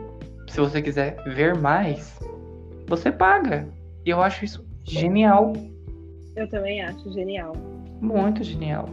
se 0.48 0.60
você 0.60 0.80
quiser 0.82 1.16
ver 1.34 1.56
mais, 1.58 2.18
você 2.86 3.10
paga. 3.10 3.68
E 4.04 4.10
eu 4.10 4.20
acho 4.22 4.44
isso 4.44 4.64
genial, 4.84 5.52
Eu 6.36 6.48
também 6.48 6.80
acho 6.82 7.10
genial. 7.12 7.54
muito 8.00 8.44
genial. 8.44 8.88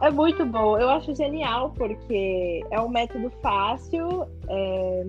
É 0.00 0.10
muito 0.10 0.44
bom. 0.44 0.78
Eu 0.78 0.88
acho 0.90 1.14
genial 1.14 1.70
porque 1.70 2.60
é 2.70 2.80
um 2.80 2.88
método 2.88 3.30
fácil, 3.40 4.26
é, 4.48 5.06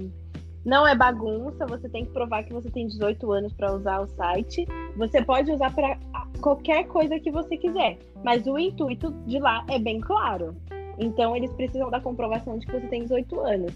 não 0.66 0.88
é 0.88 0.96
bagunça. 0.96 1.66
Você 1.66 1.90
tem 1.90 2.06
que 2.06 2.12
provar 2.12 2.44
que 2.44 2.54
você 2.54 2.70
tem 2.70 2.88
18 2.88 3.32
anos 3.32 3.54
para 3.54 3.74
usar 3.74 4.02
o 4.02 4.08
site. 4.08 4.66
Você 4.96 5.22
pode 5.24 5.52
usar 5.52 5.74
para 5.74 5.98
qualquer 6.44 6.86
coisa 6.88 7.18
que 7.22 7.32
você 7.32 7.56
quiser, 7.56 7.98
mas 8.22 8.46
o 8.46 8.60
intuito 8.60 9.12
de 9.26 9.40
lá 9.40 9.64
é 9.70 9.80
bem 9.80 10.02
claro. 10.02 10.54
Então 11.00 11.34
eles 11.34 11.52
precisam 11.54 11.90
da 11.90 12.02
comprovação 12.02 12.60
de 12.60 12.66
que 12.66 12.74
você 12.74 12.86
tem 12.88 13.04
18 13.04 13.40
anos. 13.40 13.74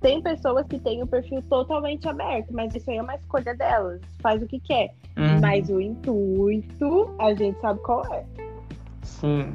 Tem 0.00 0.20
pessoas 0.20 0.66
que 0.66 0.78
têm 0.78 1.02
o 1.02 1.06
perfil 1.06 1.42
totalmente 1.48 2.06
aberto, 2.06 2.52
mas 2.52 2.74
isso 2.74 2.90
aí 2.90 2.98
é 2.98 3.02
uma 3.02 3.14
escolha 3.14 3.54
delas. 3.54 4.02
Faz 4.20 4.42
o 4.42 4.46
que 4.46 4.60
quer. 4.60 4.90
Uhum. 5.16 5.40
Mas 5.40 5.70
o 5.70 5.80
intuito, 5.80 7.14
a 7.18 7.32
gente 7.34 7.58
sabe 7.60 7.80
qual 7.80 8.04
é. 8.12 8.24
Sim. 9.02 9.50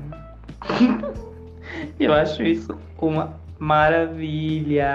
Eu 1.99 2.13
acho 2.13 2.41
isso 2.41 2.75
uma 2.99 3.39
maravilha. 3.59 4.89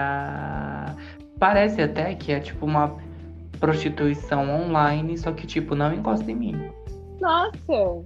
Parece 1.39 1.81
até 1.81 2.13
que 2.15 2.33
é 2.33 2.41
tipo 2.41 2.67
uma 2.67 2.97
prostituição 3.61 4.51
online, 4.51 5.17
só 5.17 5.31
que 5.33 5.47
tipo, 5.47 5.77
não 5.77 5.95
encosta 5.95 6.31
em 6.31 6.35
mim. 6.35 6.82
Nossa! 7.23 8.05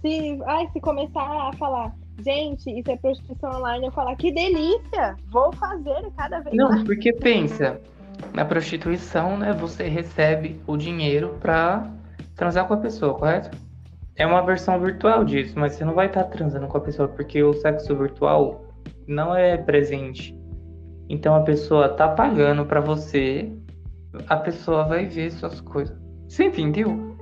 Se, 0.00 0.38
ai, 0.46 0.68
se 0.72 0.80
começar 0.80 1.48
a 1.48 1.52
falar, 1.54 1.92
gente, 2.24 2.70
isso 2.70 2.88
é 2.88 2.96
prostituição 2.96 3.50
online, 3.50 3.86
eu 3.86 3.92
falar, 3.92 4.14
que 4.14 4.30
delícia! 4.30 5.16
Vou 5.32 5.52
fazer 5.54 6.08
cada 6.16 6.38
vez 6.38 6.56
mais. 6.56 6.76
Não, 6.76 6.84
porque 6.84 7.12
pensa, 7.12 7.80
na 8.32 8.44
prostituição, 8.44 9.36
né, 9.36 9.52
você 9.52 9.88
recebe 9.88 10.60
o 10.68 10.76
dinheiro 10.76 11.36
pra 11.40 11.90
transar 12.36 12.68
com 12.68 12.74
a 12.74 12.76
pessoa, 12.76 13.14
correto? 13.14 13.50
É 14.14 14.24
uma 14.24 14.42
versão 14.42 14.78
virtual 14.78 15.24
disso, 15.24 15.58
mas 15.58 15.72
você 15.72 15.84
não 15.84 15.94
vai 15.94 16.06
estar 16.06 16.22
transando 16.24 16.68
com 16.68 16.78
a 16.78 16.80
pessoa, 16.80 17.08
porque 17.08 17.42
o 17.42 17.54
sexo 17.54 17.96
virtual 17.96 18.64
não 19.08 19.34
é 19.34 19.56
presente. 19.56 20.38
Então 21.08 21.34
a 21.34 21.40
pessoa 21.40 21.88
tá 21.88 22.08
pagando 22.08 22.64
pra 22.64 22.80
você, 22.80 23.52
a 24.28 24.36
pessoa 24.36 24.84
vai 24.84 25.06
ver 25.06 25.32
suas 25.32 25.60
coisas. 25.60 25.98
Você 26.28 26.44
entendeu? 26.44 27.13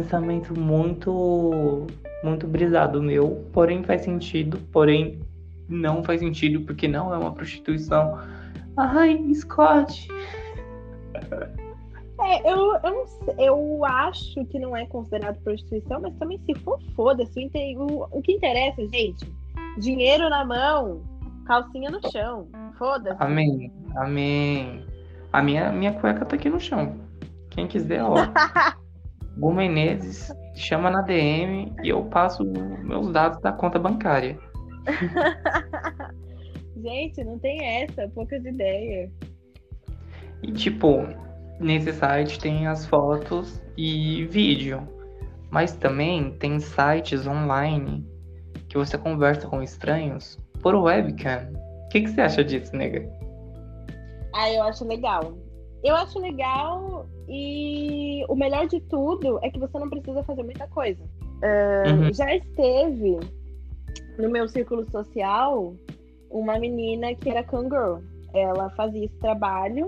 Pensamento 0.00 0.58
muito 0.58 1.86
muito 2.24 2.46
brisado 2.46 3.02
meu, 3.02 3.46
porém 3.52 3.82
faz 3.82 4.02
sentido, 4.02 4.58
porém 4.72 5.20
não 5.68 6.02
faz 6.02 6.20
sentido 6.20 6.62
porque 6.62 6.88
não 6.88 7.12
é 7.12 7.18
uma 7.18 7.32
prostituição. 7.32 8.18
Ai, 8.76 9.18
Scott. 9.34 10.08
É, 12.22 12.52
eu, 12.52 12.74
eu, 12.84 12.90
não 12.90 13.06
sei, 13.06 13.34
eu 13.38 13.82
acho 13.82 14.44
que 14.44 14.58
não 14.58 14.76
é 14.76 14.84
considerado 14.84 15.42
prostituição, 15.42 16.02
mas 16.02 16.14
também 16.16 16.38
se 16.44 16.54
for, 16.56 16.78
foda-se. 16.94 17.50
O, 17.78 17.82
o, 17.82 18.08
o 18.10 18.20
que 18.20 18.32
interessa, 18.32 18.86
gente, 18.88 19.26
dinheiro 19.78 20.28
na 20.28 20.44
mão, 20.44 21.00
calcinha 21.46 21.90
no 21.90 21.98
chão. 22.10 22.46
Foda-se. 22.76 23.16
Amém. 23.22 23.72
Amém. 23.96 24.84
A 25.32 25.40
minha, 25.40 25.72
minha 25.72 25.94
cueca 25.94 26.26
tá 26.26 26.36
aqui 26.36 26.50
no 26.50 26.60
chão. 26.60 26.94
Quem 27.48 27.66
quiser, 27.66 28.04
ó. 28.04 28.16
Gu 29.40 29.54
Menezes, 29.54 30.30
chama 30.54 30.90
na 30.90 31.00
DM 31.00 31.72
e 31.82 31.88
eu 31.88 32.04
passo 32.04 32.44
meus 32.44 33.10
dados 33.10 33.40
da 33.40 33.50
conta 33.50 33.78
bancária. 33.78 34.38
Gente, 36.76 37.24
não 37.24 37.38
tem 37.38 37.64
essa, 37.64 38.06
poucas 38.08 38.44
ideias. 38.44 39.10
E 40.42 40.52
tipo, 40.52 41.06
nesse 41.58 41.90
site 41.90 42.38
tem 42.38 42.66
as 42.66 42.84
fotos 42.84 43.62
e 43.78 44.26
vídeo. 44.26 44.86
Mas 45.50 45.72
também 45.72 46.32
tem 46.32 46.60
sites 46.60 47.26
online 47.26 48.06
que 48.68 48.76
você 48.76 48.98
conversa 48.98 49.48
com 49.48 49.62
estranhos 49.62 50.38
por 50.62 50.74
webcam. 50.74 51.50
O 51.86 51.88
que, 51.88 52.02
que 52.02 52.10
você 52.10 52.20
acha 52.20 52.44
disso, 52.44 52.76
nega? 52.76 53.10
Ah, 54.34 54.50
eu 54.52 54.62
acho 54.64 54.86
legal. 54.86 55.34
Eu 55.82 55.96
acho 55.96 56.18
legal 56.18 57.06
e 57.28 58.24
o 58.28 58.34
melhor 58.34 58.66
de 58.66 58.80
tudo 58.80 59.38
é 59.42 59.50
que 59.50 59.58
você 59.58 59.78
não 59.78 59.88
precisa 59.88 60.22
fazer 60.24 60.42
muita 60.42 60.66
coisa. 60.68 61.02
Ah, 61.42 61.84
Uhum. 61.88 62.12
Já 62.12 62.34
esteve 62.34 63.18
no 64.18 64.28
meu 64.28 64.46
círculo 64.48 64.88
social 64.90 65.74
uma 66.30 66.58
menina 66.58 67.14
que 67.14 67.30
era 67.30 67.42
cangirl. 67.42 68.00
Ela 68.34 68.68
fazia 68.70 69.06
esse 69.06 69.16
trabalho 69.16 69.86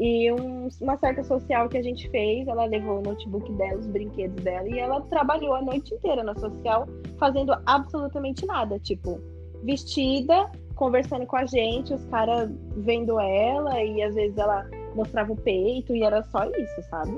e 0.00 0.32
um- 0.32 0.68
uma 0.80 0.96
certa 0.96 1.22
social 1.22 1.68
que 1.68 1.76
a 1.78 1.82
gente 1.82 2.08
fez, 2.10 2.48
ela 2.48 2.64
levou 2.64 2.98
o 2.98 3.02
notebook 3.02 3.50
dela, 3.52 3.78
os 3.78 3.86
brinquedos 3.86 4.42
dela 4.42 4.68
e 4.68 4.78
ela 4.78 5.00
trabalhou 5.02 5.54
a 5.54 5.62
noite 5.62 5.94
inteira 5.94 6.22
na 6.24 6.34
social 6.34 6.86
fazendo 7.18 7.54
absolutamente 7.66 8.44
nada, 8.46 8.78
tipo, 8.78 9.20
vestida, 9.62 10.50
conversando 10.74 11.26
com 11.26 11.36
a 11.36 11.46
gente, 11.46 11.94
os 11.94 12.04
caras 12.06 12.50
vendo 12.78 13.18
ela 13.20 13.82
e 13.82 14.02
às 14.02 14.14
vezes 14.14 14.36
ela 14.36 14.68
mostrava 14.96 15.32
o 15.32 15.36
peito 15.36 15.94
e 15.94 16.02
era 16.02 16.22
só 16.24 16.44
isso, 16.44 16.82
sabe? 16.90 17.16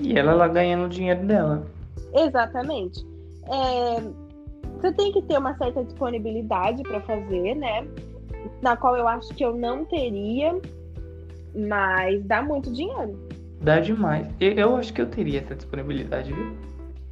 E 0.00 0.18
ela 0.18 0.34
lá 0.34 0.48
ganhando 0.48 0.86
o 0.86 0.88
dinheiro 0.88 1.24
dela. 1.26 1.64
Exatamente. 2.14 3.06
É, 3.46 4.00
você 4.80 4.92
tem 4.92 5.12
que 5.12 5.22
ter 5.22 5.38
uma 5.38 5.56
certa 5.56 5.84
disponibilidade 5.84 6.82
para 6.82 7.00
fazer, 7.02 7.54
né? 7.54 7.86
Na 8.60 8.76
qual 8.76 8.96
eu 8.96 9.06
acho 9.06 9.34
que 9.34 9.44
eu 9.44 9.54
não 9.56 9.84
teria, 9.84 10.60
mas 11.54 12.24
dá 12.24 12.42
muito 12.42 12.72
dinheiro. 12.72 13.18
Dá 13.60 13.78
demais. 13.78 14.26
Eu, 14.40 14.52
eu 14.52 14.76
acho 14.76 14.92
que 14.92 15.00
eu 15.00 15.06
teria 15.06 15.40
essa 15.40 15.54
disponibilidade, 15.54 16.32
viu? 16.32 16.56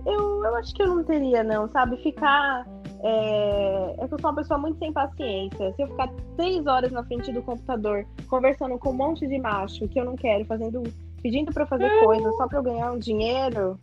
Eu, 0.04 0.44
eu 0.44 0.56
acho 0.56 0.74
que 0.74 0.82
eu 0.82 0.88
não 0.88 1.04
teria, 1.04 1.44
não, 1.44 1.68
sabe? 1.70 1.96
Ficar. 1.98 2.66
É... 3.02 3.94
que 3.96 4.04
eu 4.04 4.08
sou 4.08 4.18
uma 4.20 4.34
pessoa 4.34 4.58
muito 4.58 4.78
sem 4.78 4.92
paciência. 4.92 5.72
Se 5.74 5.82
eu 5.82 5.88
ficar 5.88 6.10
três 6.36 6.66
horas 6.66 6.92
na 6.92 7.04
frente 7.04 7.32
do 7.32 7.42
computador 7.42 8.06
conversando 8.28 8.78
com 8.78 8.90
um 8.90 8.94
monte 8.94 9.26
de 9.26 9.38
macho 9.38 9.88
que 9.88 10.00
eu 10.00 10.04
não 10.04 10.16
quero, 10.16 10.44
fazendo, 10.44 10.82
pedindo 11.22 11.52
para 11.52 11.66
fazer 11.66 11.88
coisa 12.04 12.30
só 12.32 12.46
para 12.46 12.58
eu 12.58 12.62
ganhar 12.62 12.92
um 12.92 12.98
dinheiro, 12.98 13.78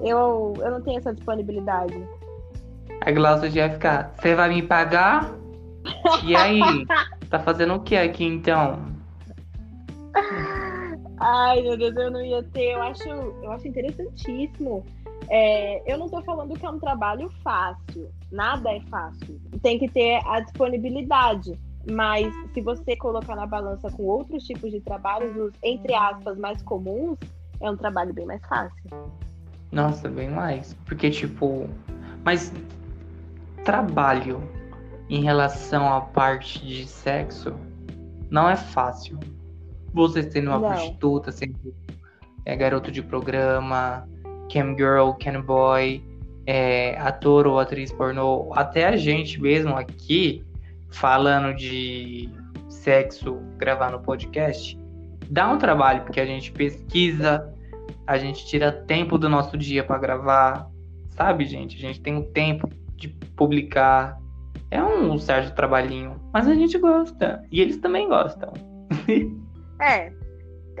eu, 0.00 0.54
eu 0.58 0.70
não 0.70 0.80
tenho 0.80 0.98
essa 0.98 1.14
disponibilidade. 1.14 2.00
A 3.02 3.10
Glaucia 3.10 3.50
já 3.50 3.66
ia 3.66 3.72
ficar, 3.72 4.12
você 4.16 4.34
vai 4.34 4.48
me 4.50 4.62
pagar? 4.62 5.32
E 6.24 6.36
aí? 6.36 6.60
Tá 7.30 7.38
fazendo 7.38 7.74
o 7.74 7.80
que 7.80 7.96
aqui 7.96 8.24
então? 8.24 8.90
Ai, 11.20 11.62
meu 11.62 11.76
Deus, 11.76 11.94
eu 11.96 12.10
não 12.10 12.20
ia 12.20 12.42
ter. 12.42 12.72
Eu 12.72 12.82
acho, 12.82 13.08
eu 13.08 13.52
acho 13.52 13.68
interessantíssimo. 13.68 14.84
É, 15.28 15.92
eu 15.92 15.98
não 15.98 16.08
tô 16.08 16.22
falando 16.22 16.58
que 16.58 16.64
é 16.64 16.70
um 16.70 16.78
trabalho 16.78 17.30
fácil. 17.42 18.10
Nada 18.30 18.70
é 18.72 18.80
fácil. 18.82 19.40
Tem 19.62 19.78
que 19.78 19.88
ter 19.88 20.20
a 20.26 20.40
disponibilidade. 20.40 21.58
Mas 21.90 22.32
se 22.52 22.60
você 22.60 22.96
colocar 22.96 23.34
na 23.36 23.46
balança 23.46 23.90
com 23.90 24.02
outros 24.04 24.44
tipos 24.44 24.70
de 24.70 24.80
trabalhos, 24.80 25.34
os, 25.36 25.52
entre 25.62 25.94
aspas, 25.94 26.38
mais 26.38 26.62
comuns, 26.62 27.18
é 27.60 27.70
um 27.70 27.76
trabalho 27.76 28.12
bem 28.12 28.26
mais 28.26 28.44
fácil. 28.46 28.90
Nossa, 29.72 30.08
bem 30.08 30.30
mais. 30.30 30.74
Porque, 30.84 31.10
tipo. 31.10 31.68
Mas 32.24 32.52
trabalho 33.64 34.42
em 35.08 35.22
relação 35.22 35.92
à 35.92 36.00
parte 36.00 36.64
de 36.64 36.86
sexo 36.86 37.54
não 38.30 38.48
é 38.48 38.56
fácil. 38.56 39.18
Você 39.92 40.22
sendo 40.22 40.50
uma 40.50 40.58
Não. 40.58 40.68
prostituta, 40.68 41.32
sendo 41.32 41.74
é, 42.44 42.56
garoto 42.56 42.92
de 42.92 43.02
programa, 43.02 44.08
cam 44.52 44.76
girl, 44.76 45.12
cam 45.12 45.40
boy, 45.40 46.02
é, 46.46 46.98
ator 46.98 47.46
ou 47.46 47.58
atriz 47.58 47.92
pornô, 47.92 48.52
até 48.54 48.86
a 48.86 48.96
gente 48.96 49.40
mesmo 49.40 49.76
aqui 49.76 50.44
falando 50.90 51.54
de 51.54 52.28
sexo, 52.68 53.36
gravar 53.56 53.92
no 53.92 54.00
podcast, 54.00 54.78
dá 55.30 55.50
um 55.50 55.58
trabalho, 55.58 56.02
porque 56.02 56.20
a 56.20 56.26
gente 56.26 56.50
pesquisa, 56.50 57.54
a 58.06 58.18
gente 58.18 58.44
tira 58.46 58.72
tempo 58.72 59.16
do 59.16 59.28
nosso 59.28 59.56
dia 59.56 59.84
para 59.84 59.98
gravar, 59.98 60.68
sabe, 61.10 61.44
gente? 61.44 61.76
A 61.76 61.80
gente 61.80 62.00
tem 62.00 62.16
o 62.16 62.24
tempo 62.24 62.68
de 62.96 63.08
publicar. 63.36 64.18
É 64.70 64.82
um 64.82 65.18
certo 65.18 65.54
trabalhinho, 65.54 66.20
mas 66.32 66.46
a 66.46 66.54
gente 66.54 66.78
gosta. 66.78 67.42
E 67.50 67.60
eles 67.60 67.78
também 67.78 68.08
gostam. 68.08 68.52
é, 69.80 70.12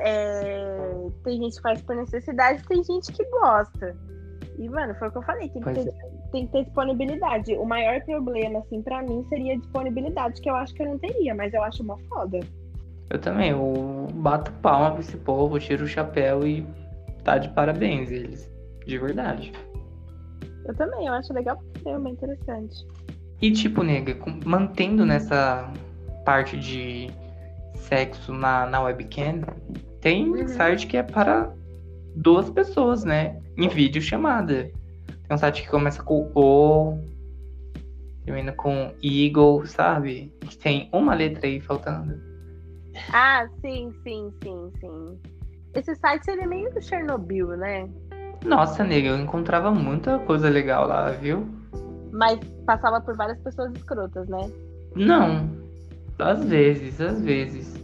é, 0.00 1.10
tem 1.24 1.38
gente 1.38 1.56
que 1.56 1.62
faz 1.62 1.82
por 1.82 1.96
necessidade, 1.96 2.62
tem 2.66 2.82
gente 2.82 3.12
que 3.12 3.24
gosta. 3.30 3.96
E, 4.58 4.68
mano, 4.68 4.94
foi 4.96 5.08
o 5.08 5.10
que 5.10 5.18
eu 5.18 5.22
falei, 5.22 5.48
tem 5.48 5.62
que, 5.62 5.72
ter, 5.72 5.94
tem 6.32 6.46
que 6.46 6.52
ter 6.52 6.64
disponibilidade. 6.64 7.54
O 7.54 7.64
maior 7.64 8.00
problema, 8.02 8.58
assim, 8.58 8.82
para 8.82 9.02
mim 9.02 9.24
seria 9.28 9.56
disponibilidade, 9.58 10.40
que 10.40 10.50
eu 10.50 10.54
acho 10.54 10.74
que 10.74 10.82
eu 10.82 10.88
não 10.88 10.98
teria, 10.98 11.34
mas 11.34 11.54
eu 11.54 11.62
acho 11.62 11.82
uma 11.82 11.98
foda. 12.08 12.40
Eu 13.08 13.18
também, 13.18 13.50
eu 13.50 14.06
bato 14.14 14.52
palma 14.60 14.92
pra 14.92 15.00
esse 15.00 15.16
povo, 15.16 15.58
tiro 15.58 15.84
o 15.84 15.88
chapéu 15.88 16.46
e 16.46 16.66
tá 17.24 17.38
de 17.38 17.48
parabéns 17.50 18.10
eles. 18.10 18.50
De 18.86 18.98
verdade. 18.98 19.52
Eu 20.64 20.74
também, 20.74 21.06
eu 21.06 21.12
acho 21.14 21.32
legal 21.32 21.56
porque 21.56 21.88
é 21.88 21.98
bem 21.98 22.12
interessante. 22.12 22.86
E 23.40 23.50
tipo, 23.50 23.82
nega, 23.82 24.16
mantendo 24.44 25.06
nessa 25.06 25.72
parte 26.24 26.58
de 26.58 27.10
sexo 27.74 28.32
na, 28.32 28.66
na 28.66 28.82
webcam, 28.82 29.42
tem 30.00 30.30
uhum. 30.30 30.48
site 30.48 30.86
que 30.86 30.96
é 30.96 31.02
para 31.02 31.52
duas 32.16 32.50
pessoas, 32.50 33.04
né? 33.04 33.40
Em 33.56 33.68
vídeo 33.68 34.00
chamada. 34.00 34.70
Tem 35.06 35.34
um 35.34 35.38
site 35.38 35.62
que 35.62 35.68
começa 35.68 36.02
com 36.02 36.30
O, 36.34 36.98
termina 38.24 38.52
com 38.52 38.92
Eagle, 39.02 39.66
sabe? 39.66 40.32
Que 40.40 40.56
tem 40.56 40.88
uma 40.92 41.14
letra 41.14 41.46
aí 41.46 41.60
faltando. 41.60 42.20
Ah, 43.12 43.46
sim, 43.60 43.92
sim, 44.02 44.32
sim, 44.42 44.72
sim. 44.80 45.18
Esse 45.74 45.94
site 45.96 46.24
seria 46.24 46.46
meio 46.46 46.72
do 46.72 46.82
Chernobyl, 46.82 47.48
né? 47.56 47.88
Nossa, 48.44 48.82
nega, 48.82 49.08
eu 49.08 49.18
encontrava 49.18 49.70
muita 49.70 50.18
coisa 50.20 50.48
legal 50.48 50.86
lá, 50.86 51.10
viu? 51.10 51.46
Mas 52.10 52.40
passava 52.66 53.00
por 53.00 53.16
várias 53.16 53.38
pessoas 53.40 53.72
escrotas, 53.74 54.28
né? 54.28 54.50
Não. 54.96 55.48
Às 56.18 56.44
vezes, 56.44 57.00
às 57.00 57.20
vezes. 57.22 57.74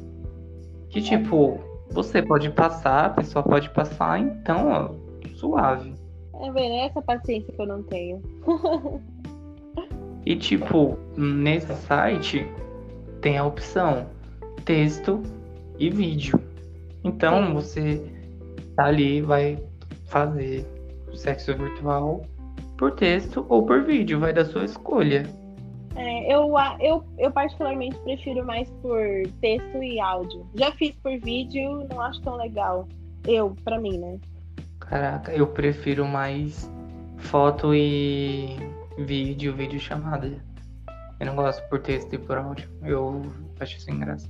Que 0.91 1.01
tipo, 1.01 1.61
você 1.91 2.23
pode 2.23 2.51
passar, 2.51 3.07
a 3.07 3.11
pessoa 3.11 3.43
pode 3.43 3.71
passar, 3.71 4.21
então, 4.21 4.69
ó, 4.69 5.29
suave. 5.35 5.95
É 6.43 6.51
bem, 6.51 6.81
é 6.81 6.87
essa 6.87 7.01
paciência 7.01 7.53
que 7.53 7.61
eu 7.61 7.67
não 7.67 7.83
tenho. 7.83 8.23
e 10.27 10.37
tipo, 10.37 10.99
nesse 11.17 11.75
site 11.75 12.47
tem 13.21 13.39
a 13.39 13.45
opção 13.45 14.07
texto 14.65 15.23
e 15.79 15.89
vídeo. 15.89 16.39
Então 17.03 17.47
Sim. 17.47 17.55
você 17.55 18.13
tá 18.77 18.87
ali 18.87 19.23
vai 19.23 19.59
fazer 20.07 20.67
o 21.11 21.17
sexo 21.17 21.57
virtual 21.57 22.23
por 22.77 22.93
texto 22.93 23.47
ou 23.49 23.65
por 23.65 23.85
vídeo, 23.85 24.21
vai 24.21 24.33
da 24.33 24.45
sua 24.45 24.65
escolha. 24.65 25.23
É, 25.97 26.33
eu, 26.33 26.53
eu, 26.79 27.05
eu 27.19 27.31
particularmente 27.31 27.97
prefiro 28.01 28.45
mais 28.45 28.71
por 28.83 28.99
texto 29.41 29.83
e 29.83 29.99
áudio. 29.99 30.47
Já 30.55 30.71
fiz 30.73 30.95
por 30.97 31.19
vídeo, 31.19 31.87
não 31.91 32.01
acho 32.01 32.21
tão 32.21 32.37
legal. 32.37 32.87
Eu, 33.27 33.57
pra 33.65 33.81
mim, 33.81 33.99
né? 33.99 34.19
Caraca, 34.79 35.33
eu 35.33 35.47
prefiro 35.47 36.07
mais 36.07 36.71
foto 37.17 37.75
e 37.75 38.57
vídeo, 38.99 39.55
vídeo 39.55 39.81
chamada. 39.81 40.31
Eu 41.19 41.27
não 41.27 41.35
gosto 41.35 41.67
por 41.69 41.81
texto 41.81 42.13
e 42.13 42.19
por 42.19 42.37
áudio. 42.37 42.69
Eu 42.83 43.23
acho 43.59 43.81
sem 43.81 43.99
graça. 43.99 44.29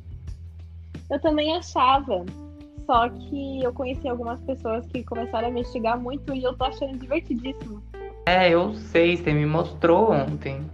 Eu 1.11 1.21
também 1.21 1.57
achava. 1.57 2.25
Só 2.87 3.09
que 3.09 3.63
eu 3.65 3.73
conheci 3.73 4.09
algumas 4.09 4.41
pessoas 4.43 4.87
que 4.87 5.03
começaram 5.03 5.49
a 5.49 5.51
investigar 5.51 5.99
muito 5.99 6.33
e 6.33 6.45
eu 6.45 6.57
tô 6.57 6.65
achando 6.65 6.97
divertidíssimo. 6.97 7.83
É, 8.25 8.49
eu 8.51 8.75
sei, 8.75 9.17
você 9.17 9.33
me 9.33 9.45
mostrou 9.45 10.13
ontem. 10.13 10.65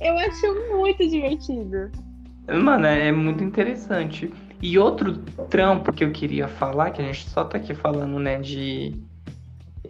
Eu 0.00 0.18
acho 0.18 0.76
muito 0.76 1.08
divertido. 1.08 1.90
Mano, 2.48 2.86
é 2.86 3.12
muito 3.12 3.44
interessante. 3.44 4.32
E 4.60 4.78
outro 4.78 5.18
trampo 5.48 5.92
que 5.92 6.04
eu 6.04 6.12
queria 6.12 6.48
falar, 6.48 6.90
que 6.90 7.02
a 7.02 7.04
gente 7.04 7.28
só 7.28 7.44
tá 7.44 7.58
aqui 7.58 7.74
falando, 7.74 8.18
né, 8.18 8.38
de 8.38 8.96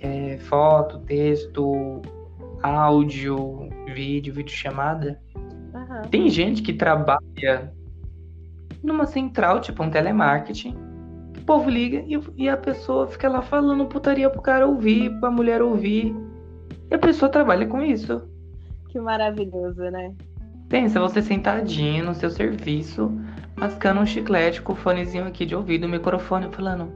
é, 0.00 0.38
foto, 0.38 0.98
texto, 1.00 2.00
áudio, 2.62 3.68
vídeo, 3.94 4.32
vídeo 4.32 4.54
chamada. 4.54 5.20
Uhum. 5.34 6.02
Tem 6.10 6.28
gente 6.28 6.62
que 6.62 6.72
trabalha 6.72 7.72
numa 8.82 9.06
central, 9.06 9.60
tipo 9.60 9.82
um 9.82 9.90
telemarketing. 9.90 10.76
O 11.38 11.44
povo 11.44 11.68
liga 11.68 12.04
e, 12.06 12.18
e 12.36 12.48
a 12.48 12.56
pessoa 12.56 13.06
fica 13.06 13.28
lá 13.28 13.42
falando 13.42 13.86
putaria 13.86 14.30
pro 14.30 14.40
cara 14.40 14.66
ouvir, 14.66 15.10
pra 15.20 15.30
mulher 15.30 15.60
ouvir. 15.60 16.14
E 16.92 16.94
a 16.94 16.98
pessoa 16.98 17.30
trabalha 17.30 17.66
com 17.66 17.80
isso. 17.80 18.22
Que 18.90 19.00
maravilhoso, 19.00 19.80
né? 19.80 20.14
Pensa, 20.68 21.00
você 21.00 21.22
sentadinho 21.22 22.04
no 22.04 22.14
seu 22.14 22.28
serviço, 22.28 23.10
mascando 23.56 24.02
um 24.02 24.04
chiclete 24.04 24.60
com 24.60 24.74
o 24.74 24.76
fonezinho 24.76 25.24
aqui 25.24 25.46
de 25.46 25.56
ouvido, 25.56 25.86
o 25.86 25.88
microfone 25.88 26.52
falando. 26.52 26.92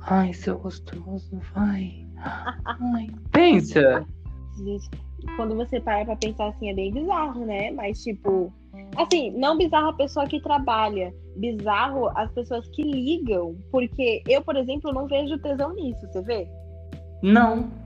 Ai, 0.00 0.32
seu 0.32 0.58
gostoso, 0.58 1.40
vai. 1.54 2.04
Ai. 2.16 3.06
Pensa! 3.30 4.04
Gente, 4.58 4.90
quando 5.36 5.54
você 5.54 5.80
para 5.80 6.04
pra 6.04 6.16
pensar 6.16 6.48
assim, 6.48 6.70
é 6.70 6.74
bem 6.74 6.92
bizarro, 6.92 7.46
né? 7.46 7.70
Mas, 7.70 8.02
tipo, 8.02 8.52
assim, 8.96 9.30
não 9.30 9.56
bizarro 9.56 9.90
a 9.90 9.96
pessoa 9.96 10.26
que 10.26 10.40
trabalha, 10.40 11.14
bizarro 11.36 12.10
as 12.16 12.32
pessoas 12.32 12.66
que 12.70 12.82
ligam. 12.82 13.56
Porque 13.70 14.24
eu, 14.28 14.42
por 14.42 14.56
exemplo, 14.56 14.92
não 14.92 15.06
vejo 15.06 15.38
tesão 15.38 15.72
nisso, 15.72 16.04
você 16.08 16.20
vê? 16.20 16.48
Não. 17.22 17.83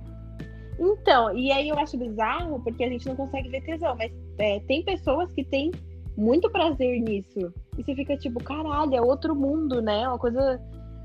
Então, 0.78 1.36
e 1.36 1.50
aí 1.50 1.68
eu 1.68 1.78
acho 1.78 1.98
bizarro 1.98 2.60
porque 2.62 2.84
a 2.84 2.88
gente 2.88 3.06
não 3.06 3.16
consegue 3.16 3.48
ver 3.48 3.62
tesão, 3.62 3.96
mas 3.96 4.12
é, 4.38 4.60
tem 4.60 4.84
pessoas 4.84 5.32
que 5.32 5.44
têm 5.44 5.72
muito 6.16 6.50
prazer 6.50 7.00
nisso. 7.00 7.52
E 7.76 7.82
você 7.82 7.94
fica 7.94 8.16
tipo, 8.16 8.42
caralho, 8.42 8.94
é 8.94 9.00
outro 9.00 9.34
mundo, 9.34 9.82
né? 9.82 10.06
Uma 10.08 10.18
coisa 10.18 10.60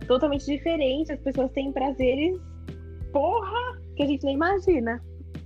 totalmente 0.07 0.45
diferente. 0.45 1.12
As 1.12 1.19
pessoas 1.21 1.51
têm 1.51 1.71
prazeres, 1.71 2.39
porra, 3.12 3.79
que 3.95 4.03
a 4.03 4.07
gente 4.07 4.23
nem 4.25 4.36
imagina. 4.36 5.01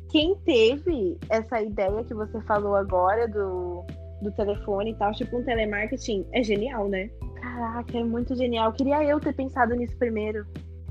Quem 0.10 0.36
teve 0.46 1.18
essa 1.30 1.62
ideia 1.62 2.04
que 2.04 2.14
você 2.14 2.40
falou 2.42 2.76
agora 2.76 3.28
do, 3.28 3.86
do 4.22 4.32
telefone 4.32 4.92
e 4.92 4.96
tal, 4.96 5.12
tipo 5.12 5.38
um 5.38 5.44
telemarketing, 5.44 6.26
é 6.32 6.42
genial, 6.42 6.88
né? 6.88 7.10
Caraca, 7.42 7.98
é 7.98 8.04
muito 8.04 8.36
genial. 8.36 8.72
Queria 8.72 9.04
eu 9.04 9.20
ter 9.20 9.34
pensado 9.34 9.76
nisso 9.76 9.98
primeiro. 9.98 10.46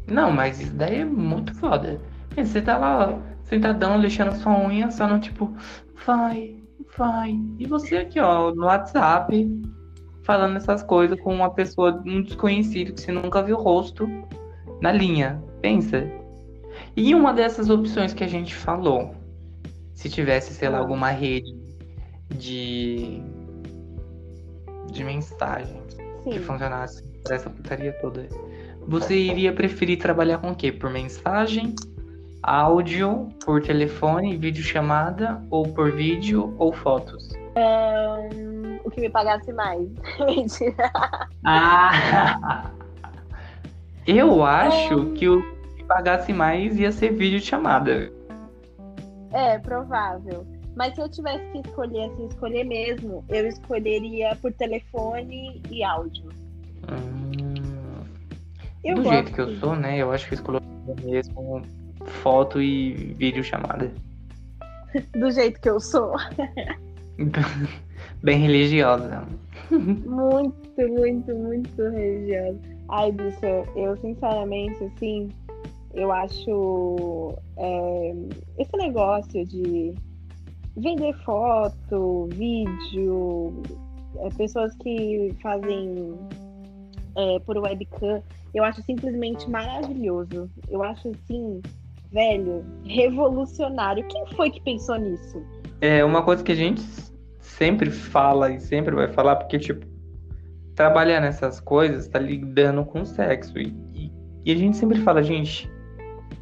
Não, 0.06 0.30
mas 0.30 0.60
isso 0.60 0.74
daí 0.74 1.00
é 1.00 1.04
muito 1.04 1.54
foda. 1.54 1.98
Você 2.36 2.60
tá 2.60 2.76
lá, 2.76 3.18
sentadão, 3.44 3.98
lixando 3.98 4.34
sua 4.36 4.58
unha, 4.58 4.90
só 4.90 5.06
no 5.06 5.18
tipo, 5.18 5.52
vai, 6.06 6.56
vai. 6.96 7.38
E 7.58 7.66
você 7.66 7.96
aqui, 7.96 8.20
ó, 8.20 8.54
no 8.54 8.66
WhatsApp, 8.66 9.48
falando 10.22 10.56
essas 10.56 10.82
coisas 10.82 11.18
com 11.20 11.34
uma 11.34 11.50
pessoa, 11.50 12.02
um 12.04 12.22
desconhecido 12.22 12.92
que 12.92 13.00
você 13.00 13.12
nunca 13.12 13.42
viu 13.42 13.56
o 13.56 13.62
rosto, 13.62 14.06
na 14.80 14.92
linha. 14.92 15.42
Pensa. 15.62 16.06
E 16.94 17.14
uma 17.14 17.32
dessas 17.32 17.70
opções 17.70 18.12
que 18.12 18.24
a 18.24 18.28
gente 18.28 18.54
falou, 18.54 19.14
se 19.94 20.10
tivesse, 20.10 20.52
sei 20.52 20.68
lá, 20.68 20.78
alguma 20.78 21.10
rede 21.10 21.54
de 22.28 23.22
de 24.92 25.04
mensagens 25.04 25.94
Sim. 26.24 26.30
que 26.30 26.38
funcionasse 26.38 27.02
essa 27.28 27.50
putaria 27.50 27.92
toda, 28.00 28.26
você 28.86 29.14
iria 29.16 29.52
preferir 29.52 29.98
trabalhar 29.98 30.38
com 30.38 30.52
o 30.52 30.54
quê? 30.54 30.72
Por 30.72 30.90
mensagem 30.90 31.74
áudio 32.46 33.28
por 33.44 33.60
telefone, 33.60 34.36
videochamada, 34.36 35.42
ou 35.50 35.66
por 35.66 35.90
vídeo 35.90 36.54
ou 36.58 36.72
fotos? 36.72 37.28
Um, 37.56 38.78
o 38.84 38.90
que 38.90 39.00
me 39.00 39.10
pagasse 39.10 39.52
mais. 39.52 39.88
Mentira. 40.20 40.90
Ah! 41.48 42.70
Eu 44.04 44.44
acho 44.44 44.94
um... 44.96 45.14
que 45.14 45.28
o 45.28 45.42
que 45.76 45.84
pagasse 45.84 46.32
mais 46.32 46.76
ia 46.76 46.90
ser 46.90 47.12
videochamada. 47.12 48.10
É, 49.32 49.58
provável. 49.58 50.44
Mas 50.74 50.94
se 50.94 51.00
eu 51.00 51.08
tivesse 51.08 51.44
que 51.52 51.58
escolher, 51.68 52.10
assim, 52.10 52.26
escolher 52.26 52.64
mesmo, 52.64 53.24
eu 53.28 53.46
escolheria 53.46 54.36
por 54.42 54.52
telefone 54.54 55.62
e 55.70 55.84
áudio. 55.84 56.28
Hum... 56.90 57.26
Do 58.94 59.04
jeito 59.04 59.32
que 59.32 59.40
eu 59.40 59.56
sou, 59.58 59.76
né? 59.76 59.98
Eu 59.98 60.12
acho 60.12 60.26
que 60.26 60.34
eu 60.34 60.36
escolheria 60.36 60.94
mesmo 61.04 61.62
foto 62.06 62.60
e 62.60 63.14
vídeo 63.14 63.42
chamada. 63.42 63.92
Do 65.12 65.30
jeito 65.30 65.60
que 65.60 65.68
eu 65.68 65.80
sou. 65.80 66.16
Bem 68.22 68.38
religiosa. 68.38 69.24
Muito, 69.70 70.88
muito, 70.88 71.34
muito 71.34 71.82
religiosa. 71.82 72.58
Ai, 72.88 73.12
bicho, 73.12 73.44
eu 73.74 73.96
sinceramente, 73.96 74.84
assim, 74.84 75.28
eu 75.94 76.12
acho 76.12 77.34
é, 77.56 78.14
esse 78.58 78.76
negócio 78.76 79.44
de 79.46 79.94
vender 80.76 81.14
foto, 81.24 82.28
vídeo, 82.32 83.62
é, 84.18 84.28
pessoas 84.36 84.74
que 84.76 85.34
fazem 85.42 86.14
é, 87.16 87.38
por 87.40 87.56
webcam, 87.58 88.22
eu 88.54 88.62
acho 88.62 88.82
simplesmente 88.82 89.48
maravilhoso. 89.50 90.50
Eu 90.68 90.82
acho 90.82 91.08
assim 91.08 91.60
Velho, 92.12 92.64
revolucionário. 92.84 94.06
Quem 94.08 94.26
foi 94.34 94.50
que 94.50 94.60
pensou 94.60 94.96
nisso? 94.96 95.42
É 95.80 96.04
uma 96.04 96.22
coisa 96.22 96.42
que 96.42 96.52
a 96.52 96.56
gente 96.56 96.82
sempre 97.40 97.90
fala 97.90 98.50
e 98.50 98.60
sempre 98.60 98.94
vai 98.94 99.08
falar, 99.08 99.36
porque, 99.36 99.58
tipo, 99.58 99.86
trabalhar 100.74 101.20
nessas 101.20 101.60
coisas 101.60 102.08
tá 102.08 102.18
lidando 102.18 102.84
com 102.84 103.04
sexo. 103.04 103.58
E, 103.58 103.74
e, 103.94 104.12
e 104.44 104.52
a 104.52 104.56
gente 104.56 104.76
sempre 104.76 105.00
fala, 105.00 105.22
gente, 105.22 105.70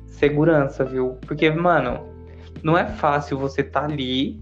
segurança, 0.07 0.85
viu? 0.85 1.17
Porque, 1.27 1.51
mano, 1.51 2.01
não 2.63 2.77
é 2.77 2.87
fácil 2.87 3.39
você 3.39 3.63
tá 3.63 3.85
ali 3.85 4.41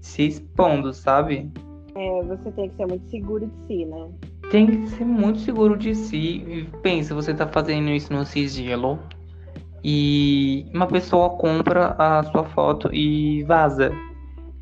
se 0.00 0.26
expondo, 0.26 0.92
sabe? 0.92 1.50
É, 1.94 2.22
você 2.22 2.50
tem 2.52 2.68
que 2.68 2.76
ser 2.76 2.86
muito 2.86 3.08
seguro 3.08 3.46
de 3.46 3.66
si, 3.66 3.84
né? 3.84 4.08
Tem 4.50 4.66
que 4.66 4.86
ser 4.90 5.04
muito 5.04 5.38
seguro 5.40 5.76
de 5.76 5.94
si. 5.94 6.68
Pensa, 6.82 7.14
você 7.14 7.32
tá 7.32 7.46
fazendo 7.46 7.90
isso 7.90 8.12
no 8.12 8.24
sigilo 8.24 8.98
e 9.84 10.66
uma 10.72 10.86
pessoa 10.86 11.36
compra 11.36 11.94
a 11.98 12.22
sua 12.24 12.44
foto 12.44 12.92
e 12.92 13.42
vaza. 13.44 13.92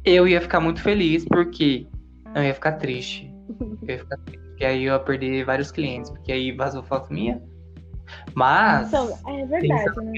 Eu 0.05 0.27
ia 0.27 0.41
ficar 0.41 0.59
muito 0.59 0.83
feliz 0.83 1.25
porque 1.25 1.87
eu 2.35 2.43
ia 2.43 2.53
ficar 2.53 2.73
triste. 2.73 3.33
Eu 3.83 3.89
ia 3.89 3.99
ficar 4.01 4.17
triste, 4.19 4.43
porque 4.49 4.65
aí 4.65 4.85
eu 4.85 4.95
ia 4.95 4.99
perder 4.99 5.45
vários 5.45 5.71
clientes, 5.71 6.11
porque 6.11 6.33
aí 6.33 6.51
vazou 6.51 6.83
foto 6.83 7.13
minha. 7.13 7.41
Mas 8.35 8.89
Então, 8.89 9.17
é 9.29 9.47
verdade, 9.47 10.01
né? 10.03 10.13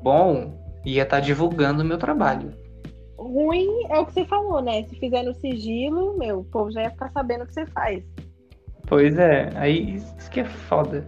bom, 0.00 0.62
ia 0.84 1.02
estar 1.02 1.18
divulgando 1.18 1.82
o 1.82 1.84
meu 1.84 1.98
trabalho. 1.98 2.54
Ruim 3.18 3.66
é 3.90 3.98
o 3.98 4.06
que 4.06 4.12
você 4.12 4.24
falou, 4.26 4.62
né? 4.62 4.84
Se 4.84 4.94
fizer 4.94 5.24
no 5.24 5.34
sigilo, 5.34 6.16
meu, 6.16 6.40
o 6.40 6.44
povo 6.44 6.70
já 6.70 6.82
ia 6.82 6.90
ficar 6.90 7.10
sabendo 7.10 7.42
o 7.42 7.46
que 7.46 7.54
você 7.54 7.66
faz. 7.66 8.04
Pois 8.86 9.18
é, 9.18 9.50
aí 9.56 9.96
isso 9.96 10.30
que 10.30 10.40
é 10.40 10.44
foda. 10.44 11.04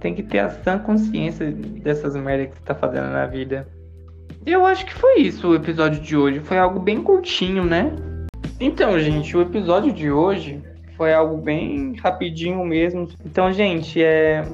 Tem 0.00 0.14
que 0.14 0.22
ter 0.22 0.38
a 0.38 0.50
sã 0.50 0.78
consciência 0.78 1.50
dessas 1.50 2.14
merdas 2.16 2.48
que 2.48 2.54
você 2.54 2.64
tá 2.64 2.74
fazendo 2.74 3.08
na 3.10 3.26
vida. 3.26 3.66
Eu 4.46 4.64
acho 4.64 4.86
que 4.86 4.94
foi 4.94 5.16
isso 5.20 5.48
o 5.48 5.54
episódio 5.54 6.00
de 6.00 6.16
hoje. 6.16 6.40
Foi 6.40 6.58
algo 6.58 6.78
bem 6.80 7.02
curtinho, 7.02 7.64
né? 7.64 7.92
Então, 8.60 8.98
gente, 8.98 9.36
o 9.36 9.42
episódio 9.42 9.92
de 9.92 10.10
hoje 10.10 10.62
foi 10.96 11.12
algo 11.12 11.36
bem 11.38 11.94
rapidinho 12.02 12.64
mesmo. 12.64 13.08
Então, 13.24 13.52
gente, 13.52 14.02
é. 14.02 14.44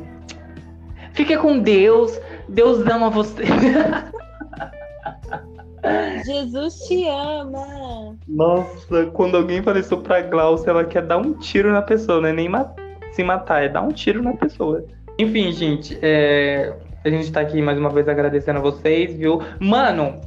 Fica 1.13 1.39
com 1.39 1.59
Deus. 1.59 2.19
Deus 2.49 2.87
ama 2.87 3.09
você. 3.11 3.45
Jesus 6.25 6.75
te 6.87 7.07
ama! 7.07 8.17
Nossa, 8.27 9.07
quando 9.13 9.37
alguém 9.37 9.63
fala 9.63 9.79
isso 9.79 9.97
pra 9.99 10.23
Glaucia, 10.23 10.71
ela 10.71 10.85
quer 10.85 11.03
dar 11.03 11.19
um 11.19 11.35
tiro 11.35 11.71
na 11.73 11.83
pessoa, 11.83 12.21
não 12.23 12.29
é 12.29 12.33
nem 12.33 12.49
ma- 12.49 12.73
se 13.13 13.23
matar, 13.23 13.63
é 13.65 13.69
dar 13.69 13.83
um 13.83 13.93
tiro 13.93 14.23
na 14.23 14.33
pessoa. 14.33 14.83
Enfim, 15.19 15.53
gente, 15.53 15.99
é, 16.03 16.73
a 17.05 17.09
gente 17.09 17.31
tá 17.31 17.41
aqui 17.41 17.63
mais 17.63 17.79
uma 17.79 17.91
vez 17.91 18.09
agradecendo 18.09 18.59
a 18.59 18.63
vocês, 18.63 19.15
viu? 19.15 19.41
Mano, 19.61 20.21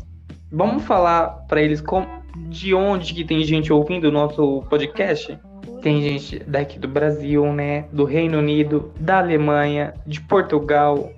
vamos 0.51 0.83
falar 0.83 1.45
pra 1.47 1.61
eles 1.61 1.81
com- 1.81 2.05
de 2.49 2.73
onde 2.73 3.13
que 3.13 3.25
tem 3.25 3.43
gente 3.43 3.73
ouvindo 3.73 4.05
o 4.05 4.11
nosso 4.11 4.63
podcast? 4.69 5.37
Tem 5.81 6.01
gente 6.01 6.39
daqui 6.39 6.79
do 6.79 6.87
Brasil, 6.87 7.51
né? 7.51 7.85
Do 7.91 8.05
Reino 8.05 8.37
Unido, 8.39 8.91
da 8.99 9.19
Alemanha, 9.19 9.93
de 10.05 10.21
Portugal, 10.21 11.11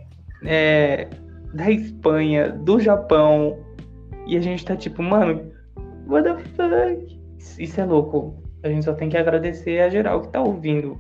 é, 0.46 1.08
da 1.54 1.70
Espanha, 1.70 2.50
do 2.50 2.80
Japão. 2.80 3.58
E 4.26 4.36
a 4.38 4.42
gente 4.42 4.66
tá 4.66 4.76
tipo, 4.76 5.04
mano, 5.04 5.52
what 6.08 6.24
the 6.24 6.38
fuck? 6.56 7.20
Isso 7.60 7.80
é 7.80 7.86
louco. 7.86 8.36
A 8.64 8.70
gente 8.70 8.86
só 8.86 8.94
tem 8.94 9.10
que 9.10 9.18
agradecer 9.18 9.80
a 9.82 9.90
geral 9.90 10.22
que 10.22 10.30
tá 10.30 10.42
ouvindo. 10.42 10.98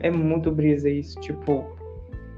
É 0.00 0.10
muito 0.10 0.50
brisa 0.50 0.88
isso, 0.88 1.18
tipo, 1.20 1.64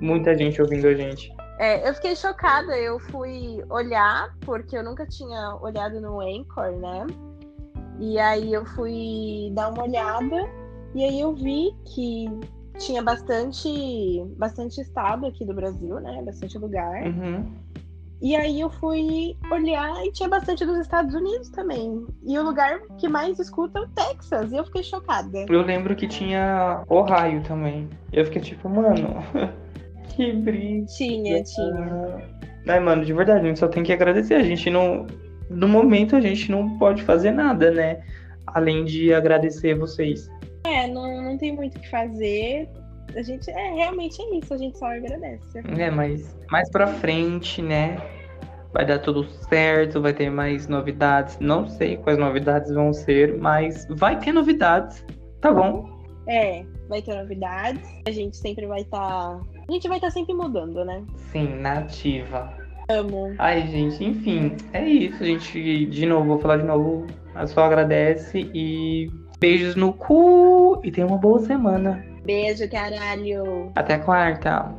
muita 0.00 0.36
gente 0.36 0.60
ouvindo 0.60 0.86
a 0.86 0.94
gente. 0.94 1.34
É, 1.58 1.88
eu 1.88 1.94
fiquei 1.94 2.14
chocada, 2.14 2.76
eu 2.76 2.98
fui 2.98 3.64
olhar, 3.70 4.34
porque 4.40 4.76
eu 4.76 4.84
nunca 4.84 5.06
tinha 5.06 5.56
olhado 5.60 6.00
no 6.00 6.20
Anchor, 6.20 6.72
né? 6.78 7.06
E 7.98 8.18
aí 8.18 8.52
eu 8.52 8.64
fui 8.66 9.50
dar 9.54 9.70
uma 9.70 9.84
olhada, 9.84 10.48
e 10.94 11.02
aí 11.02 11.20
eu 11.20 11.34
vi 11.34 11.74
que 11.94 12.28
tinha 12.78 13.02
bastante, 13.02 14.22
bastante 14.36 14.80
estado 14.80 15.26
aqui 15.26 15.44
do 15.44 15.54
Brasil, 15.54 15.98
né? 16.00 16.22
Bastante 16.22 16.58
lugar. 16.58 17.02
Uhum. 17.02 17.50
E 18.20 18.34
aí 18.34 18.60
eu 18.60 18.70
fui 18.70 19.36
olhar 19.50 20.04
e 20.04 20.10
tinha 20.10 20.28
bastante 20.28 20.64
dos 20.64 20.78
Estados 20.78 21.14
Unidos 21.14 21.50
também. 21.50 22.06
E 22.24 22.38
o 22.38 22.42
lugar 22.42 22.80
que 22.98 23.08
mais 23.08 23.38
escuta 23.38 23.78
é 23.78 23.82
o 23.82 23.88
Texas. 23.88 24.52
E 24.52 24.56
eu 24.56 24.64
fiquei 24.64 24.82
chocada. 24.82 25.44
Eu 25.48 25.62
lembro 25.62 25.94
que 25.94 26.08
tinha 26.08 26.82
Ohio 26.88 27.42
também. 27.42 27.88
Eu 28.12 28.24
fiquei 28.24 28.40
tipo, 28.40 28.68
mano, 28.68 29.22
que 30.16 30.32
brisa. 30.32 30.86
Tinha, 30.96 31.42
tinha. 31.42 32.36
Ai, 32.66 32.80
mano, 32.80 33.04
de 33.04 33.12
verdade, 33.12 33.44
a 33.44 33.48
gente 33.48 33.58
só 33.58 33.68
tem 33.68 33.82
que 33.82 33.92
agradecer. 33.92 34.34
A 34.34 34.42
gente 34.42 34.70
não. 34.70 35.06
No 35.48 35.68
momento 35.68 36.16
a 36.16 36.20
gente 36.20 36.50
não 36.50 36.76
pode 36.78 37.02
fazer 37.02 37.30
nada, 37.30 37.70
né? 37.70 38.02
Além 38.48 38.84
de 38.84 39.12
agradecer 39.12 39.74
vocês. 39.74 40.28
É, 40.64 40.88
não, 40.88 41.22
não 41.22 41.38
tem 41.38 41.54
muito 41.54 41.76
o 41.76 41.80
que 41.80 41.88
fazer. 41.88 42.68
A 43.14 43.22
gente, 43.22 43.48
é, 43.50 43.74
realmente 43.74 44.20
é 44.20 44.38
isso, 44.38 44.52
a 44.52 44.58
gente 44.58 44.76
só 44.76 44.86
agradece. 44.86 45.62
É, 45.78 45.90
mas 45.90 46.36
mais 46.50 46.68
pra 46.70 46.86
frente, 46.86 47.62
né? 47.62 47.96
Vai 48.72 48.84
dar 48.84 48.98
tudo 48.98 49.24
certo, 49.48 50.02
vai 50.02 50.12
ter 50.12 50.28
mais 50.28 50.66
novidades. 50.66 51.38
Não 51.38 51.66
sei 51.66 51.96
quais 51.96 52.18
novidades 52.18 52.72
vão 52.74 52.92
ser, 52.92 53.38
mas 53.38 53.86
vai 53.90 54.18
ter 54.18 54.32
novidades, 54.32 55.04
tá 55.40 55.52
bom? 55.52 55.88
É, 56.28 56.64
vai 56.88 57.00
ter 57.00 57.14
novidades. 57.14 57.88
A 58.06 58.10
gente 58.10 58.36
sempre 58.36 58.66
vai 58.66 58.80
estar. 58.80 59.40
A 59.68 59.72
gente 59.72 59.88
vai 59.88 59.98
estar 59.98 60.10
sempre 60.10 60.32
mudando, 60.34 60.84
né? 60.84 61.02
Sim, 61.32 61.56
nativa. 61.60 62.52
Amo. 62.88 63.34
Ai, 63.38 63.66
gente, 63.66 64.04
enfim, 64.04 64.56
é 64.72 64.84
isso. 64.84 65.22
A 65.22 65.26
gente, 65.26 65.86
de 65.86 66.06
novo, 66.06 66.26
vou 66.26 66.38
falar 66.38 66.58
de 66.58 66.64
novo. 66.64 67.06
Só 67.48 67.64
agradece 67.64 68.48
e 68.54 69.10
beijos 69.40 69.74
no 69.74 69.92
cu 69.92 70.80
e 70.84 70.90
tenha 70.90 71.06
uma 71.06 71.18
boa 71.18 71.40
semana. 71.40 72.04
Beijo, 72.24 72.68
caralho. 72.70 73.72
Até 73.74 73.98
quarta. 73.98 74.72